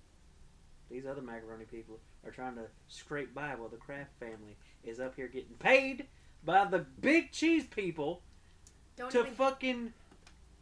These 0.91 1.07
other 1.07 1.23
macaroni 1.23 1.65
people 1.65 1.99
are 2.27 2.31
trying 2.31 2.55
to 2.57 2.67
scrape 2.89 3.35
by 3.35 3.55
while 3.55 3.69
the 3.69 3.77
Kraft 3.77 4.11
family 4.19 4.57
is 4.85 5.01
up 5.01 5.15
here 5.17 5.29
getting 5.29 5.55
paid 5.59 6.07
by 6.45 6.65
the 6.65 6.81
big 7.01 7.33
cheese 7.33 7.65
people 7.67 8.23
Don't 8.97 9.11
to 9.13 9.21
even 9.21 9.33
fucking 9.35 9.93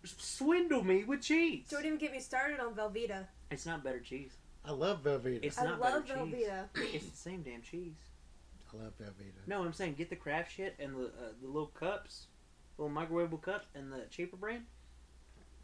swindle 0.05 0.85
me 0.85 1.05
with 1.05 1.23
cheese. 1.23 1.67
don't 1.71 1.85
even 1.85 1.99
get 1.99 2.13
me 2.13 2.21
started 2.21 2.61
on 2.61 2.75
Velveeta. 2.75 3.27
It's 3.51 3.67
not 3.67 3.83
better 3.83 4.01
cheese. 4.01 4.33
I 4.65 4.73
love 4.73 5.03
Velveeta. 5.03 5.41
It's 5.43 5.59
I 5.59 5.65
not 5.65 5.81
love 5.81 6.07
better 6.07 6.21
cheese. 6.25 6.47
Velveeta. 6.47 6.65
It's 6.95 7.07
the 7.11 7.17
same 7.17 7.43
damn 7.43 7.63
cheese. 7.63 7.97
I 8.73 8.83
love 8.83 8.93
Velveeta. 9.01 9.47
No, 9.47 9.63
I'm 9.63 9.73
saying 9.73 9.95
get 9.95 10.11
the 10.11 10.17
Kraft 10.17 10.53
shit 10.53 10.75
and 10.79 10.95
the 10.97 11.07
uh, 11.07 11.33
the 11.41 11.47
little 11.47 11.69
cups, 11.69 12.27
little 12.79 12.95
microwavable 12.95 13.41
cups, 13.41 13.67
and 13.75 13.93
the 13.93 14.03
cheaper 14.11 14.37
brand. 14.37 14.65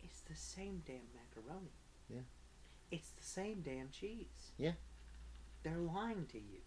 It's 0.03 0.21
the 0.21 0.35
same 0.35 0.83
damn 0.87 1.01
macaroni. 1.15 1.71
Yeah. 2.09 2.21
It's 2.91 3.11
the 3.11 3.23
same 3.23 3.63
damn 3.65 3.91
cheese. 3.91 4.53
Yeah. 4.59 4.73
They're 5.63 5.79
lying 5.79 6.27
to 6.33 6.39
you. 6.39 6.61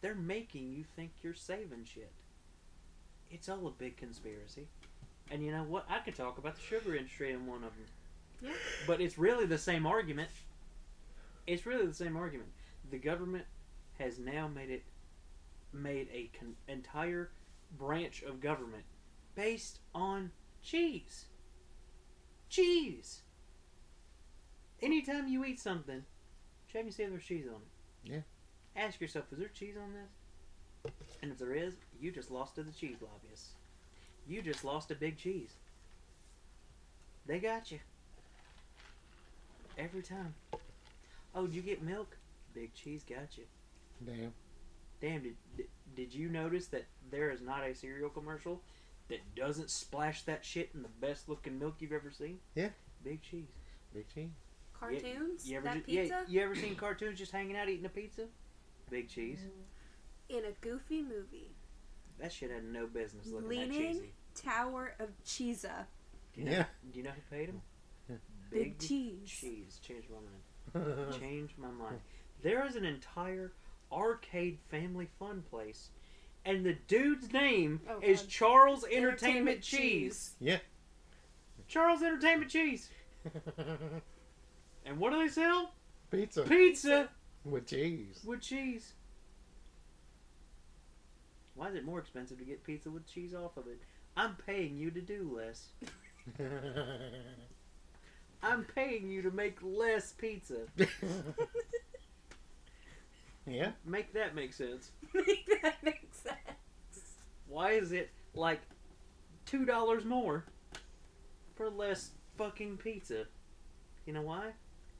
They're 0.00 0.14
making 0.14 0.72
you 0.72 0.84
think 0.96 1.12
you're 1.22 1.34
saving 1.34 1.84
shit. 1.84 2.12
It's 3.30 3.48
all 3.48 3.66
a 3.66 3.70
big 3.70 3.96
conspiracy. 3.96 4.68
And 5.30 5.44
you 5.44 5.50
know 5.50 5.64
what? 5.64 5.86
I 5.88 6.00
could 6.00 6.14
talk 6.14 6.38
about 6.38 6.56
the 6.56 6.62
sugar 6.62 6.94
industry 6.94 7.32
in 7.32 7.46
one 7.46 7.64
of 7.64 7.70
them. 7.70 7.86
Yeah. 8.42 8.50
But 8.86 9.00
it's 9.00 9.16
really 9.16 9.46
the 9.46 9.58
same 9.58 9.86
argument. 9.86 10.28
It's 11.46 11.64
really 11.64 11.86
the 11.86 11.94
same 11.94 12.16
argument. 12.16 12.50
The 12.90 12.98
government 12.98 13.46
has 13.98 14.18
now 14.18 14.48
made 14.48 14.70
it 14.70 14.82
made 15.72 16.08
a 16.12 16.30
con- 16.38 16.56
entire 16.68 17.30
branch 17.76 18.22
of 18.22 18.40
government 18.40 18.84
based 19.34 19.80
on 19.94 20.30
cheese. 20.62 21.26
Cheese. 22.48 23.22
Anytime 24.80 25.28
you 25.28 25.44
eat 25.44 25.58
something, 25.58 26.04
check 26.70 26.82
and 26.82 26.94
see 26.94 27.02
if 27.02 27.10
there's 27.10 27.24
cheese 27.24 27.46
on 27.48 27.56
it. 27.56 27.73
Yeah. 28.04 28.20
Ask 28.76 29.00
yourself, 29.00 29.26
is 29.32 29.38
there 29.38 29.48
cheese 29.48 29.76
on 29.82 29.92
this? 29.92 30.92
And 31.22 31.32
if 31.32 31.38
there 31.38 31.54
is, 31.54 31.74
you 32.00 32.10
just 32.10 32.30
lost 32.30 32.56
to 32.56 32.62
the 32.62 32.72
cheese 32.72 32.96
lobbyists. 33.00 33.50
You 34.26 34.42
just 34.42 34.64
lost 34.64 34.90
a 34.90 34.94
big 34.94 35.16
cheese. 35.16 35.54
They 37.26 37.38
got 37.38 37.70
you. 37.70 37.78
Every 39.78 40.02
time. 40.02 40.34
Oh, 41.34 41.46
did 41.46 41.54
you 41.54 41.62
get 41.62 41.82
milk? 41.82 42.16
Big 42.54 42.74
cheese 42.74 43.02
got 43.08 43.36
you. 43.36 43.44
Damn. 44.04 44.32
Damn, 45.00 45.22
did, 45.22 45.36
did, 45.56 45.66
did 45.96 46.14
you 46.14 46.28
notice 46.28 46.66
that 46.68 46.84
there 47.10 47.30
is 47.30 47.40
not 47.40 47.64
a 47.64 47.74
cereal 47.74 48.10
commercial 48.10 48.60
that 49.08 49.20
doesn't 49.34 49.70
splash 49.70 50.22
that 50.22 50.44
shit 50.44 50.70
in 50.74 50.82
the 50.82 50.88
best 51.00 51.28
looking 51.28 51.58
milk 51.58 51.76
you've 51.80 51.92
ever 51.92 52.10
seen? 52.10 52.38
Yeah. 52.54 52.68
Big 53.02 53.22
cheese. 53.22 53.48
Big 53.92 54.06
cheese. 54.12 54.30
Cartoons? 54.78 55.48
You 55.48 55.56
ever 55.58 55.64
that 55.66 55.86
ju- 55.86 55.92
yeah, 55.92 56.02
pizza? 56.02 56.24
you 56.28 56.40
ever 56.42 56.54
seen 56.54 56.74
cartoons 56.74 57.18
just 57.18 57.32
hanging 57.32 57.56
out 57.56 57.68
eating 57.68 57.86
a 57.86 57.88
pizza? 57.88 58.22
Big 58.90 59.08
cheese. 59.08 59.40
Mm. 60.30 60.38
In 60.38 60.44
a 60.44 60.52
goofy 60.60 61.02
movie. 61.02 61.54
That 62.20 62.32
shit 62.32 62.50
had 62.50 62.64
no 62.64 62.86
business 62.86 63.26
looking 63.26 63.48
that 63.48 63.54
Leaning 63.70 63.92
cheesy. 63.94 64.12
Tower 64.34 64.94
of 65.00 65.08
Cheesa. 65.24 65.86
Do 66.34 66.40
you 66.40 66.46
know, 66.46 66.52
Yeah. 66.52 66.64
Do 66.92 66.98
you 66.98 67.04
know 67.04 67.10
who 67.10 67.36
paid 67.36 67.48
him? 67.48 67.60
Yeah. 68.08 68.16
Big 68.50 68.78
cheese. 68.78 69.28
cheese. 69.28 69.80
Changed 69.86 70.08
my 70.10 70.84
mind. 70.86 71.12
Changed 71.20 71.58
my 71.58 71.70
mind. 71.70 72.00
There 72.42 72.66
is 72.66 72.76
an 72.76 72.84
entire 72.84 73.52
arcade 73.92 74.58
family 74.70 75.08
fun 75.18 75.42
place, 75.50 75.90
and 76.44 76.64
the 76.64 76.74
dude's 76.88 77.32
name 77.32 77.80
Oh, 77.88 77.98
is 78.02 78.20
God. 78.22 78.28
Charles 78.30 78.84
Entertainment, 78.90 79.62
Cheese. 79.62 80.34
Yeah. 80.40 80.58
Charles 81.68 82.02
Entertainment 82.02 82.50
Cheese. 82.50 82.90
And 84.84 84.98
what 84.98 85.12
do 85.12 85.18
they 85.18 85.28
sell? 85.28 85.72
Pizza 86.10 86.42
Pizza 86.42 87.08
with 87.44 87.66
cheese. 87.66 88.20
with 88.24 88.40
cheese. 88.40 88.92
Why 91.54 91.68
is 91.68 91.74
it 91.74 91.84
more 91.84 91.98
expensive 91.98 92.38
to 92.38 92.44
get 92.44 92.64
pizza 92.64 92.90
with 92.90 93.06
cheese 93.06 93.34
off 93.34 93.56
of 93.56 93.66
it? 93.66 93.80
I'm 94.16 94.36
paying 94.46 94.76
you 94.76 94.90
to 94.90 95.00
do 95.00 95.36
less. 95.36 95.68
I'm 98.42 98.64
paying 98.64 99.10
you 99.10 99.22
to 99.22 99.30
make 99.30 99.58
less 99.62 100.12
pizza. 100.12 100.66
yeah. 103.46 103.70
Make 103.84 104.12
that 104.14 104.34
make 104.34 104.52
sense. 104.52 104.90
Make 105.14 105.48
that 105.62 105.82
make 105.82 106.08
sense. 106.12 106.36
Why 107.46 107.70
is 107.72 107.92
it 107.92 108.10
like 108.34 108.60
two 109.46 109.64
dollars 109.64 110.04
more 110.04 110.44
for 111.54 111.70
less 111.70 112.10
fucking 112.36 112.78
pizza? 112.78 113.24
You 114.06 114.12
know 114.12 114.22
why? 114.22 114.52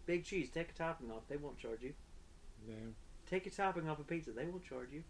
Big 0.06 0.24
cheese. 0.24 0.50
Take 0.50 0.70
a 0.70 0.72
topping 0.72 1.10
off. 1.10 1.22
They 1.28 1.36
won't 1.36 1.58
charge 1.58 1.82
you. 1.82 1.94
Damn. 2.66 2.94
Take 3.28 3.46
a 3.46 3.50
topping 3.50 3.88
off 3.88 3.98
a 3.98 4.04
pizza. 4.04 4.32
They 4.32 4.44
won't 4.44 4.64
charge 4.64 4.88
you. 4.92 5.02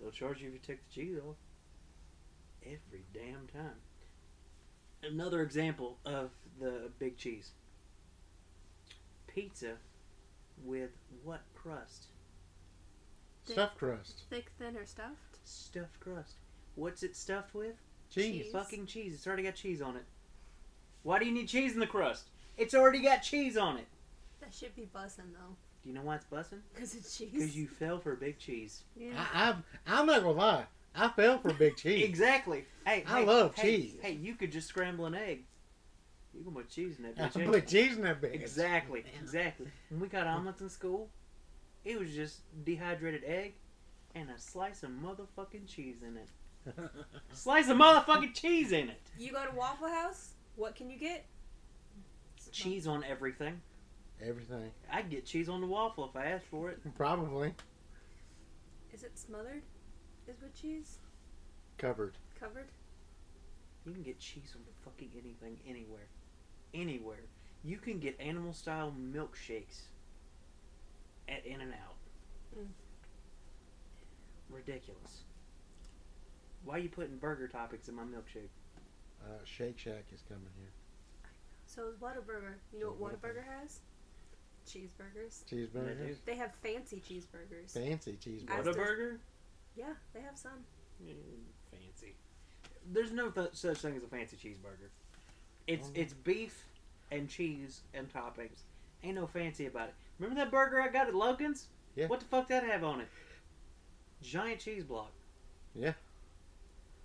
They'll 0.00 0.10
charge 0.10 0.40
you 0.40 0.48
if 0.48 0.54
you 0.54 0.60
take 0.66 0.86
the 0.86 0.94
cheese 0.94 1.16
off. 1.18 1.36
Every 2.62 3.04
damn 3.14 3.46
time. 3.52 3.76
Another 5.02 5.42
example 5.42 5.98
of 6.04 6.30
the 6.60 6.90
big 6.98 7.16
cheese. 7.16 7.52
Pizza 9.26 9.74
with 10.64 10.90
what 11.22 11.42
crust? 11.54 12.06
Stuffed 13.44 13.78
crust. 13.78 14.22
Thick, 14.28 14.50
thin, 14.58 14.76
or 14.76 14.84
stuffed? 14.84 15.38
Stuffed 15.44 16.00
crust. 16.00 16.34
What's 16.74 17.02
it 17.02 17.14
stuffed 17.14 17.54
with? 17.54 17.76
Cheese. 18.10 18.44
Cheese. 18.44 18.52
Fucking 18.52 18.86
cheese. 18.86 19.14
It's 19.14 19.26
already 19.26 19.44
got 19.44 19.54
cheese 19.54 19.80
on 19.80 19.96
it. 19.96 20.04
Why 21.02 21.18
do 21.18 21.26
you 21.26 21.32
need 21.32 21.48
cheese 21.48 21.74
in 21.74 21.80
the 21.80 21.86
crust? 21.86 22.28
It's 22.56 22.74
already 22.74 23.00
got 23.00 23.22
cheese 23.22 23.56
on 23.56 23.76
it. 23.76 23.86
That 24.46 24.54
should 24.54 24.76
be 24.76 24.88
bussing 24.94 25.32
though. 25.32 25.56
Do 25.82 25.88
you 25.88 25.92
know 25.92 26.02
why 26.02 26.14
it's 26.14 26.24
bussing? 26.24 26.60
Because 26.72 26.94
it's 26.94 27.18
cheese. 27.18 27.30
Because 27.32 27.56
you 27.56 27.66
fell 27.66 27.98
for 27.98 28.14
big 28.14 28.38
cheese. 28.38 28.84
Yeah. 28.96 29.10
I, 29.34 29.48
I'm, 29.48 29.64
I'm 29.88 30.06
not 30.06 30.22
gonna 30.22 30.38
lie. 30.38 30.64
I 30.94 31.08
fell 31.08 31.38
for 31.40 31.52
big 31.52 31.76
cheese. 31.76 32.04
Exactly. 32.04 32.64
Hey, 32.86 33.02
I 33.08 33.20
hey, 33.20 33.26
love 33.26 33.56
hey, 33.56 33.62
cheese. 33.62 33.94
Hey, 34.00 34.12
you 34.12 34.36
could 34.36 34.52
just 34.52 34.68
scramble 34.68 35.06
an 35.06 35.16
egg. 35.16 35.42
You 36.32 36.44
can 36.44 36.52
put 36.52 36.70
cheese 36.70 36.96
in 36.98 37.04
that 37.04 37.14
I 37.20 37.28
bitch. 37.28 37.42
ain't 37.42 37.50
put 37.50 37.66
cheese 37.66 37.96
in 37.96 38.02
that 38.04 38.22
bitch. 38.22 38.34
Exactly. 38.34 39.04
Exactly. 39.20 39.66
When 39.90 40.00
we 40.00 40.06
got 40.06 40.28
omelets 40.28 40.60
in 40.60 40.68
school, 40.68 41.08
it 41.84 41.98
was 41.98 42.14
just 42.14 42.38
dehydrated 42.64 43.24
egg 43.24 43.54
and 44.14 44.30
a 44.30 44.38
slice 44.38 44.84
of 44.84 44.90
motherfucking 44.90 45.66
cheese 45.66 45.96
in 46.06 46.16
it. 46.18 46.28
Slice 47.32 47.68
of 47.68 47.76
motherfucking 47.76 48.34
cheese 48.34 48.72
in 48.72 48.88
it. 48.88 49.00
You 49.16 49.30
go 49.30 49.44
to 49.44 49.54
Waffle 49.54 49.88
House, 49.88 50.30
what 50.56 50.74
can 50.74 50.90
you 50.90 50.98
get? 50.98 51.24
Cheese 52.50 52.88
on 52.88 53.04
everything. 53.04 53.60
Everything. 54.22 54.70
I'd 54.90 55.10
get 55.10 55.26
cheese 55.26 55.48
on 55.48 55.60
the 55.60 55.66
waffle 55.66 56.04
if 56.08 56.16
I 56.16 56.26
asked 56.26 56.46
for 56.50 56.70
it. 56.70 56.80
Probably 56.96 57.52
Is 58.92 59.02
it 59.02 59.18
smothered? 59.18 59.62
Is 60.28 60.40
with 60.40 60.60
cheese? 60.60 60.98
covered. 61.78 62.16
Covered? 62.40 62.68
You 63.84 63.92
can 63.92 64.02
get 64.02 64.18
cheese 64.18 64.54
on 64.56 64.62
fucking 64.84 65.10
anything, 65.14 65.58
anywhere. 65.68 66.06
Anywhere. 66.74 67.20
You 67.62 67.76
can 67.76 67.98
get 68.00 68.18
animal 68.20 68.52
style 68.52 68.92
milkshakes 68.98 69.82
at 71.28 71.44
In 71.44 71.60
N 71.60 71.74
Out. 71.84 71.96
Mm. 72.58 72.66
Ridiculous. 74.48 75.22
Why 76.64 76.76
are 76.76 76.78
you 76.78 76.88
putting 76.88 77.16
burger 77.18 77.48
toppings 77.52 77.88
in 77.88 77.94
my 77.94 78.02
milkshake? 78.02 78.48
Uh, 79.22 79.38
Shake 79.44 79.78
Shack 79.78 80.06
is 80.12 80.22
coming 80.28 80.48
here. 80.58 80.72
So 81.66 81.88
is 81.88 81.96
Whataburger. 81.96 82.54
You 82.72 82.80
know 82.80 82.86
what 82.98 83.20
Whataburger. 83.20 83.42
Whataburger 83.44 83.60
has? 83.60 83.80
Cheeseburgers. 84.66 85.44
Cheeseburgers. 85.50 86.16
They 86.24 86.36
have 86.36 86.52
fancy 86.62 87.00
cheeseburgers. 87.08 87.72
Fancy 87.72 88.18
cheeseburgers. 88.24 88.56
What 88.64 88.66
a 88.68 88.72
burger? 88.72 89.20
Yeah, 89.76 89.92
they 90.12 90.20
have 90.20 90.36
some. 90.36 90.64
Mm, 91.04 91.14
fancy. 91.70 92.14
There's 92.92 93.12
no 93.12 93.30
th- 93.30 93.50
such 93.52 93.78
thing 93.78 93.96
as 93.96 94.02
a 94.02 94.06
fancy 94.06 94.36
cheeseburger. 94.36 94.88
It's 95.66 95.88
Oh. 95.88 95.92
it's 95.94 96.12
beef 96.14 96.66
and 97.10 97.28
cheese 97.28 97.82
and 97.94 98.12
toppings. 98.12 98.62
Ain't 99.02 99.14
no 99.16 99.26
fancy 99.26 99.66
about 99.66 99.88
it. 99.88 99.94
Remember 100.18 100.40
that 100.42 100.50
burger 100.50 100.80
I 100.80 100.88
got 100.88 101.08
at 101.08 101.14
Logan's? 101.14 101.68
Yeah. 101.94 102.06
What 102.06 102.20
the 102.20 102.26
fuck 102.26 102.48
did 102.48 102.62
that 102.62 102.70
have 102.70 102.84
on 102.84 103.00
it? 103.00 103.08
Giant 104.22 104.60
cheese 104.60 104.84
block. 104.84 105.12
Yeah. 105.74 105.92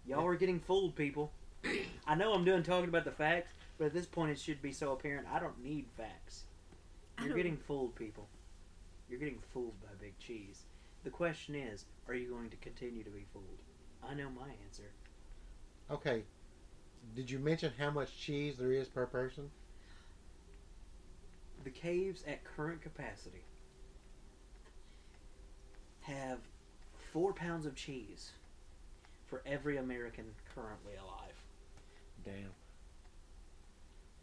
Y'all 0.06 0.26
are 0.26 0.36
getting 0.36 0.60
fooled, 0.60 0.96
people. 0.96 1.32
I 2.08 2.16
know 2.16 2.34
I'm 2.34 2.44
doing 2.46 2.64
talking 2.64 2.90
about 2.90 3.06
the 3.06 3.12
facts, 3.12 3.54
but 3.78 3.86
at 3.86 3.94
this 3.94 4.06
point 4.06 4.32
it 4.32 4.40
should 4.40 4.62
be 4.62 4.72
so 4.72 4.94
apparent 4.94 5.28
I 5.32 5.40
don't 5.40 5.62
need 5.64 5.86
facts. 5.98 6.44
I 7.22 7.26
You're 7.26 7.36
getting 7.36 7.58
fooled, 7.68 7.96
people. 7.96 8.28
You're 9.10 9.20
getting 9.20 9.40
fooled 9.54 9.80
by 9.82 9.90
big 10.00 10.18
cheese. 10.20 10.64
The 11.04 11.10
question 11.10 11.56
is, 11.56 11.86
are 12.08 12.14
you 12.14 12.30
going 12.30 12.50
to 12.50 12.58
continue 12.58 13.04
to 13.04 13.10
be 13.10 13.26
fooled? 13.34 13.46
I 14.04 14.14
know 14.14 14.30
my 14.30 14.48
answer. 14.66 14.92
Okay. 15.90 16.24
Did 17.16 17.30
you 17.30 17.40
mention 17.40 17.74
how 17.78 17.92
much 17.92 18.18
cheese 18.18 18.58
there 18.58 18.72
is 18.72 18.88
per 18.88 19.06
person? 19.06 19.50
The 21.64 21.70
caves 21.70 22.24
at 22.28 22.44
current 22.44 22.82
capacity 22.82 23.44
have 26.02 26.40
four 27.12 27.34
pounds 27.34 27.66
of 27.66 27.76
cheese 27.76 28.32
for 29.28 29.42
every 29.46 29.78
American 29.78 30.26
currently 30.56 30.94
alive. 30.96 31.36
Damn. 32.26 32.52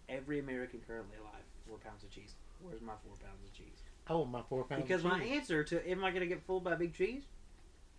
Every 0.09 0.39
American 0.39 0.81
currently 0.87 1.17
alive, 1.21 1.45
four 1.67 1.79
pounds 1.79 2.03
of 2.03 2.11
cheese. 2.11 2.35
Where's 2.61 2.81
my 2.81 2.95
four 3.05 3.15
pounds 3.23 3.45
of 3.45 3.53
cheese? 3.53 3.83
Oh, 4.09 4.25
my 4.25 4.43
four 4.49 4.65
pounds. 4.65 4.83
Because 4.83 5.05
of 5.05 5.11
my 5.11 5.23
answer 5.23 5.63
to 5.65 5.89
am 5.91 6.05
I 6.05 6.11
going 6.11 6.21
to 6.23 6.27
get 6.27 6.43
fooled 6.47 6.65
by 6.65 6.75
big 6.75 6.95
cheese? 6.95 7.25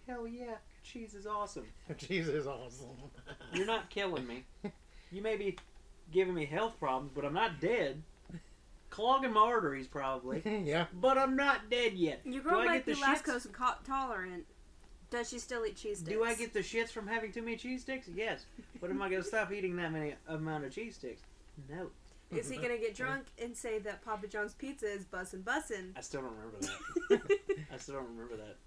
Hell 0.08 0.28
yeah, 0.28 0.56
cheese 0.84 1.13
is 1.13 1.28
awesome. 1.28 1.65
cheese 1.98 2.28
is 2.28 2.48
awesome. 2.48 2.88
You're 3.54 3.67
not 3.67 3.89
killing 3.89 4.26
me. 4.26 4.43
You 5.12 5.22
may 5.22 5.38
be 5.38 5.58
giving 6.12 6.34
me 6.34 6.45
health 6.45 6.80
problems, 6.80 7.12
but 7.13 7.26
I'm 7.26 7.34
not 7.34 7.60
dead. 7.62 8.02
Clogging 8.89 9.34
my 9.34 9.41
arteries 9.41 9.86
probably, 9.86 10.41
yeah. 10.65 10.88
but 11.00 11.15
I'm 11.17 11.36
not 11.36 11.69
dead 11.69 11.93
yet. 11.93 12.22
Your 12.26 12.41
Do 12.41 12.50
girl 12.50 12.60
I 12.62 12.65
might 12.65 12.86
get 12.86 12.86
be 12.88 12.93
the 12.93 13.00
shits? 13.02 13.24
lactose 13.24 13.52
co- 13.54 13.76
tolerant. 13.86 14.45
Does 15.12 15.30
she 15.30 15.38
still 15.38 15.63
eat 15.65 15.76
cheese 15.76 16.00
sticks? 16.00 16.12
Do 16.17 16.24
I 16.24 16.34
get 16.34 16.54
the 16.54 16.60
shits 16.62 16.89
from 16.89 17.06
having 17.08 17.32
too 17.32 17.41
many 17.43 17.56
cheese 17.56 17.82
sticks? 17.82 18.08
Yes. 18.13 18.45
But 18.82 18.89
am 18.89 19.00
I 19.02 19.10
going 19.10 19.22
to 19.22 19.28
stop 19.28 19.52
eating 19.52 19.76
that 19.76 19.91
many 19.91 20.15
amount 20.28 20.65
of 20.65 20.74
cheese 20.74 20.95
sticks? 20.95 21.22
No. 21.69 21.89
Is 22.31 22.49
he 22.49 22.57
gonna 22.61 22.77
get 22.77 22.95
drunk 22.95 23.25
and 23.41 23.55
say 23.55 23.79
that 23.79 24.03
Papa 24.03 24.27
John's 24.27 24.53
pizza 24.53 24.85
is 24.85 25.05
bussin' 25.05 25.43
bussin'? 25.43 25.91
I 25.95 26.01
still 26.01 26.21
don't 26.21 26.35
remember 26.35 26.57
that. 26.61 27.39
I 27.73 27.77
still 27.77 27.95
don't 27.95 28.07
remember 28.09 28.37
that. 28.37 28.57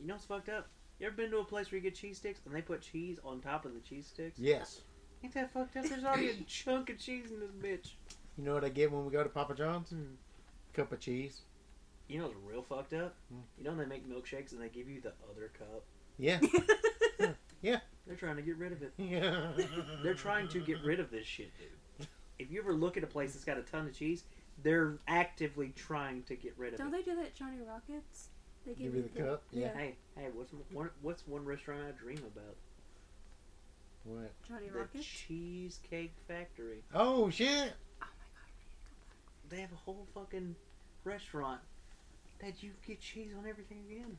You 0.00 0.06
know 0.06 0.14
what's 0.14 0.26
fucked 0.26 0.48
up? 0.48 0.68
You 0.98 1.06
ever 1.06 1.16
been 1.16 1.30
to 1.30 1.38
a 1.38 1.44
place 1.44 1.70
where 1.70 1.76
you 1.76 1.82
get 1.82 1.94
cheese 1.94 2.16
sticks 2.18 2.40
and 2.46 2.54
they 2.54 2.62
put 2.62 2.80
cheese 2.80 3.18
on 3.24 3.40
top 3.40 3.64
of 3.64 3.74
the 3.74 3.80
cheese 3.80 4.06
sticks? 4.06 4.38
Yes. 4.38 4.80
Ain't 5.22 5.34
that 5.34 5.52
fucked 5.52 5.76
up? 5.76 5.84
There's 5.86 6.04
already 6.04 6.30
a 6.30 6.34
chunk 6.46 6.90
of 6.90 6.98
cheese 6.98 7.30
in 7.30 7.40
this 7.40 7.50
bitch. 7.50 7.92
You 8.36 8.44
know 8.44 8.54
what 8.54 8.64
I 8.64 8.68
get 8.68 8.90
when 8.90 9.04
we 9.04 9.12
go 9.12 9.22
to 9.22 9.28
Papa 9.28 9.54
John's? 9.54 9.92
Cup 10.72 10.92
of 10.92 11.00
cheese. 11.00 11.40
You 12.08 12.18
know 12.18 12.26
what's 12.26 12.36
real 12.46 12.62
fucked 12.62 12.92
up? 12.94 13.14
Hmm. 13.30 13.40
You 13.58 13.64
know 13.64 13.70
when 13.70 13.78
they 13.80 13.86
make 13.86 14.08
milkshakes 14.08 14.52
and 14.52 14.60
they 14.60 14.68
give 14.68 14.88
you 14.88 15.00
the 15.00 15.12
other 15.30 15.50
cup? 15.58 15.84
Yeah. 16.18 16.40
yeah. 17.62 17.80
They're 18.06 18.16
trying 18.16 18.36
to 18.36 18.42
get 18.42 18.56
rid 18.56 18.72
of 18.72 18.82
it. 18.82 18.92
yeah. 18.96 19.52
They're 20.02 20.14
trying 20.14 20.48
to 20.48 20.60
get 20.60 20.82
rid 20.84 21.00
of 21.00 21.10
this 21.10 21.26
shit, 21.26 21.50
dude. 21.58 21.68
If 22.38 22.50
you 22.50 22.60
ever 22.60 22.72
look 22.74 22.96
at 22.96 23.04
a 23.04 23.06
place 23.06 23.32
that's 23.32 23.44
got 23.44 23.58
a 23.58 23.62
ton 23.62 23.86
of 23.86 23.94
cheese, 23.96 24.24
They're 24.62 24.98
actively 25.06 25.72
trying 25.76 26.22
to 26.24 26.34
get 26.34 26.54
rid 26.56 26.74
of 26.74 26.80
it. 26.80 26.82
Don't 26.82 26.90
they 26.90 27.02
do 27.02 27.14
that 27.16 27.26
at 27.26 27.34
Johnny 27.34 27.58
Rockets? 27.66 28.28
They 28.64 28.74
Give 28.74 28.94
you 28.94 29.02
the 29.02 29.22
cup. 29.22 29.42
Yeah. 29.52 29.68
Hey, 29.76 29.96
hey, 30.16 30.28
what's 30.34 30.52
one, 30.72 30.90
what's 31.02 31.26
one 31.26 31.44
restaurant 31.44 31.82
I 31.88 31.92
dream 31.92 32.18
about? 32.18 32.56
What? 34.04 34.32
Johnny 34.48 34.68
The 34.68 34.78
Rockets. 34.78 35.04
Cheesecake 35.04 36.12
Factory. 36.26 36.82
Oh 36.94 37.28
shit! 37.28 37.48
Oh 38.00 38.06
my 38.06 38.06
god. 38.34 39.50
They 39.50 39.60
have 39.60 39.72
a 39.72 39.76
whole 39.76 40.06
fucking 40.14 40.56
restaurant 41.04 41.60
that 42.40 42.62
you 42.62 42.70
get 42.86 43.00
cheese 43.00 43.32
on 43.38 43.48
everything 43.48 43.82
again. 43.90 44.16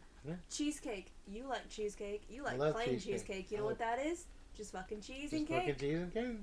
Cheesecake. 0.52 1.12
You 1.28 1.48
like 1.48 1.68
cheesecake. 1.70 2.24
You 2.30 2.44
like 2.44 2.58
plain 2.58 3.00
cheesecake. 3.00 3.02
cheesecake. 3.02 3.52
You 3.52 3.58
know 3.58 3.64
I 3.64 3.68
what 3.68 3.80
that 3.80 4.06
is? 4.06 4.26
Just 4.56 4.74
fucking 4.74 5.02
cheese 5.02 5.32
Just 5.32 5.34
and 5.34 5.48
fucking 5.48 5.76
cheese 5.76 5.94
and 5.94 6.14
cake. 6.14 6.36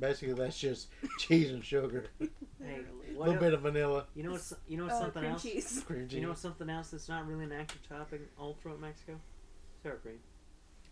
Basically, 0.00 0.34
that's 0.34 0.58
just 0.58 0.88
cheese 1.18 1.50
and 1.52 1.64
sugar, 1.64 2.06
Hey, 2.18 2.26
a 3.14 3.18
little 3.18 3.34
bit 3.34 3.52
of 3.52 3.60
vanilla, 3.60 4.06
you 4.14 4.22
know 4.22 4.32
what's 4.32 4.52
you 4.66 4.76
know 4.78 4.84
what's 4.84 4.96
Uh, 4.96 5.00
something 5.02 5.20
cream 5.22 5.32
else? 5.32 5.42
cheese. 5.42 5.82
cream 5.86 6.08
cheese. 6.08 6.14
You 6.16 6.22
know 6.22 6.28
what's 6.30 6.40
something 6.40 6.70
else 6.70 6.90
that's 6.90 7.08
not 7.08 7.26
really 7.28 7.44
an 7.44 7.52
active 7.52 7.86
topping 7.88 8.20
all 8.38 8.54
throughout 8.60 8.80
Mexico? 8.80 9.20
Sour 9.82 9.96
cream. 9.96 10.18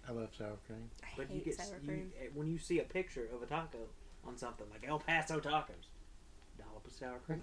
I 0.08 0.12
love 0.12 0.28
sour 0.36 0.56
cream. 0.66 0.88
I 1.02 1.06
But 1.16 1.30
you 1.30 1.36
hate 1.36 1.44
get 1.46 1.54
sour 1.56 1.76
you, 1.82 1.88
cream. 1.88 2.12
eh, 2.20 2.26
when 2.34 2.46
you 2.48 2.58
see 2.58 2.78
a 2.80 2.84
picture 2.84 3.28
of 3.34 3.42
a 3.42 3.46
taco 3.46 3.78
on 4.26 4.36
something 4.36 4.66
like 4.70 4.84
El 4.86 4.98
Paso 4.98 5.40
tacos, 5.40 5.88
dollop 6.58 6.86
of 6.86 6.92
sour 6.92 7.18
cream. 7.26 7.40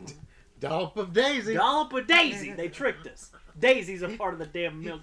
Dollop 0.59 0.95
of 0.97 1.13
daisy. 1.13 1.53
Dollop 1.53 1.91
of 1.93 2.07
Daisy. 2.07 2.53
They 2.53 2.69
tricked 2.69 3.07
us. 3.07 3.31
Daisy's 3.59 4.01
a 4.03 4.09
part 4.09 4.33
of 4.33 4.39
the 4.39 4.45
damn 4.45 4.81
milk. 4.81 5.01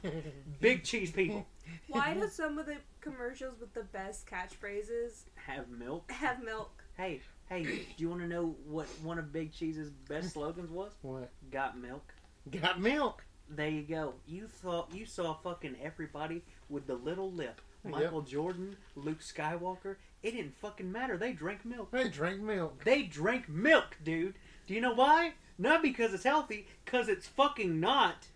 Big 0.60 0.82
cheese 0.82 1.10
people 1.10 1.46
Why 1.88 2.14
do 2.20 2.28
some 2.28 2.58
of 2.58 2.66
the 2.66 2.76
commercials 3.00 3.60
with 3.60 3.74
the 3.74 3.84
best 3.84 4.26
catchphrases 4.26 5.24
have 5.46 5.68
milk. 5.68 6.10
have 6.12 6.42
milk? 6.42 6.82
Hey, 6.96 7.20
hey, 7.48 7.64
do 7.64 7.84
you 7.98 8.08
want 8.08 8.20
to 8.22 8.28
know 8.28 8.56
what 8.66 8.86
one 9.02 9.18
of 9.18 9.32
Big 9.32 9.52
Cheese's 9.52 9.90
best 10.08 10.32
slogans 10.32 10.70
was? 10.70 10.92
What? 11.02 11.30
Got 11.50 11.78
milk. 11.78 12.14
Got 12.50 12.80
milk. 12.80 13.24
There 13.48 13.68
you 13.68 13.82
go. 13.82 14.14
You 14.26 14.46
thought 14.46 14.90
you 14.92 15.06
saw 15.06 15.34
fucking 15.34 15.76
everybody 15.82 16.42
with 16.68 16.86
the 16.86 16.94
little 16.94 17.30
lip. 17.30 17.60
Yep. 17.84 17.92
Michael 17.92 18.22
Jordan, 18.22 18.76
Luke 18.94 19.20
Skywalker. 19.20 19.96
It 20.22 20.32
didn't 20.32 20.56
fucking 20.56 20.90
matter. 20.90 21.16
They 21.16 21.32
drank 21.32 21.64
milk. 21.64 21.90
They 21.90 22.08
drink 22.08 22.40
milk. 22.40 22.84
They 22.84 23.02
drank 23.02 23.48
milk, 23.48 23.96
dude. 24.04 24.34
Do 24.66 24.74
you 24.74 24.80
know 24.80 24.94
why? 24.94 25.34
Not 25.58 25.82
because 25.82 26.14
it's 26.14 26.24
healthy, 26.24 26.66
because 26.84 27.08
it's 27.08 27.26
fucking 27.26 27.80
not. 27.80 28.28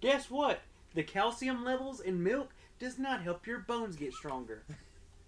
Guess 0.00 0.30
what? 0.30 0.62
The 0.94 1.02
calcium 1.02 1.64
levels 1.64 2.00
in 2.00 2.22
milk 2.22 2.53
does 2.78 2.98
not 2.98 3.22
help 3.22 3.46
your 3.46 3.60
bones 3.60 3.96
get 3.96 4.12
stronger. 4.12 4.62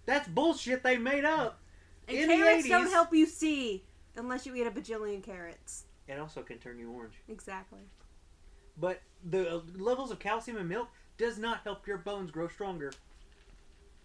That's 0.05 0.27
bullshit 0.27 0.83
they 0.83 0.97
made 0.97 1.25
up. 1.25 1.59
And 2.07 2.17
In 2.17 2.29
the 2.29 2.35
carrots 2.35 2.67
don't 2.67 2.91
help 2.91 3.13
you 3.13 3.25
see 3.25 3.83
unless 4.15 4.45
you 4.45 4.55
eat 4.55 4.67
a 4.67 4.71
bajillion 4.71 5.21
carrots. 5.21 5.83
It 6.07 6.19
also 6.19 6.41
can 6.41 6.57
turn 6.57 6.79
you 6.79 6.91
orange. 6.91 7.15
Exactly. 7.27 7.81
But 8.79 9.01
the 9.29 9.55
uh, 9.57 9.61
levels 9.77 10.11
of 10.11 10.19
calcium 10.19 10.57
in 10.57 10.67
milk 10.67 10.89
does 11.17 11.37
not 11.37 11.61
help 11.63 11.87
your 11.87 11.97
bones 11.97 12.31
grow 12.31 12.47
stronger. 12.47 12.93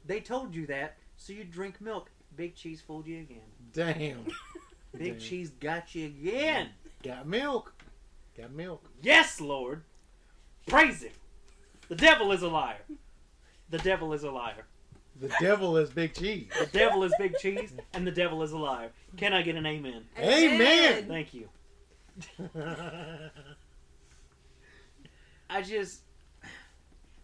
They 0.04 0.20
told 0.20 0.54
you 0.54 0.66
that, 0.66 0.96
so 1.16 1.32
you 1.32 1.44
drink 1.44 1.80
milk. 1.80 2.10
Big 2.34 2.54
cheese 2.54 2.80
fooled 2.80 3.06
you 3.06 3.20
again. 3.20 3.38
Damn. 3.72 4.26
Big 4.98 5.12
Damn. 5.12 5.20
cheese 5.20 5.50
got 5.60 5.94
you 5.94 6.06
again. 6.06 6.70
Got 7.02 7.26
milk. 7.26 7.72
Got 8.36 8.52
milk. 8.52 8.84
Yes, 9.02 9.40
Lord. 9.40 9.82
Praise 10.66 11.02
him. 11.02 11.12
The 11.88 11.96
devil 11.96 12.32
is 12.32 12.42
a 12.42 12.48
liar. 12.48 12.78
The 13.72 13.78
devil 13.78 14.12
is 14.12 14.22
a 14.22 14.30
liar. 14.30 14.66
The 15.18 15.30
devil 15.40 15.78
is 15.78 15.88
big 15.88 16.12
cheese. 16.12 16.50
The 16.58 16.66
devil 16.66 17.04
is 17.04 17.12
big 17.18 17.38
cheese, 17.38 17.72
and 17.94 18.06
the 18.06 18.10
devil 18.10 18.42
is 18.42 18.52
a 18.52 18.58
liar. 18.58 18.90
Can 19.16 19.32
I 19.32 19.40
get 19.40 19.56
an 19.56 19.64
amen? 19.64 20.04
Amen. 20.18 21.06
Thank 21.08 21.32
you. 21.32 21.48
I 25.48 25.62
just, 25.62 26.02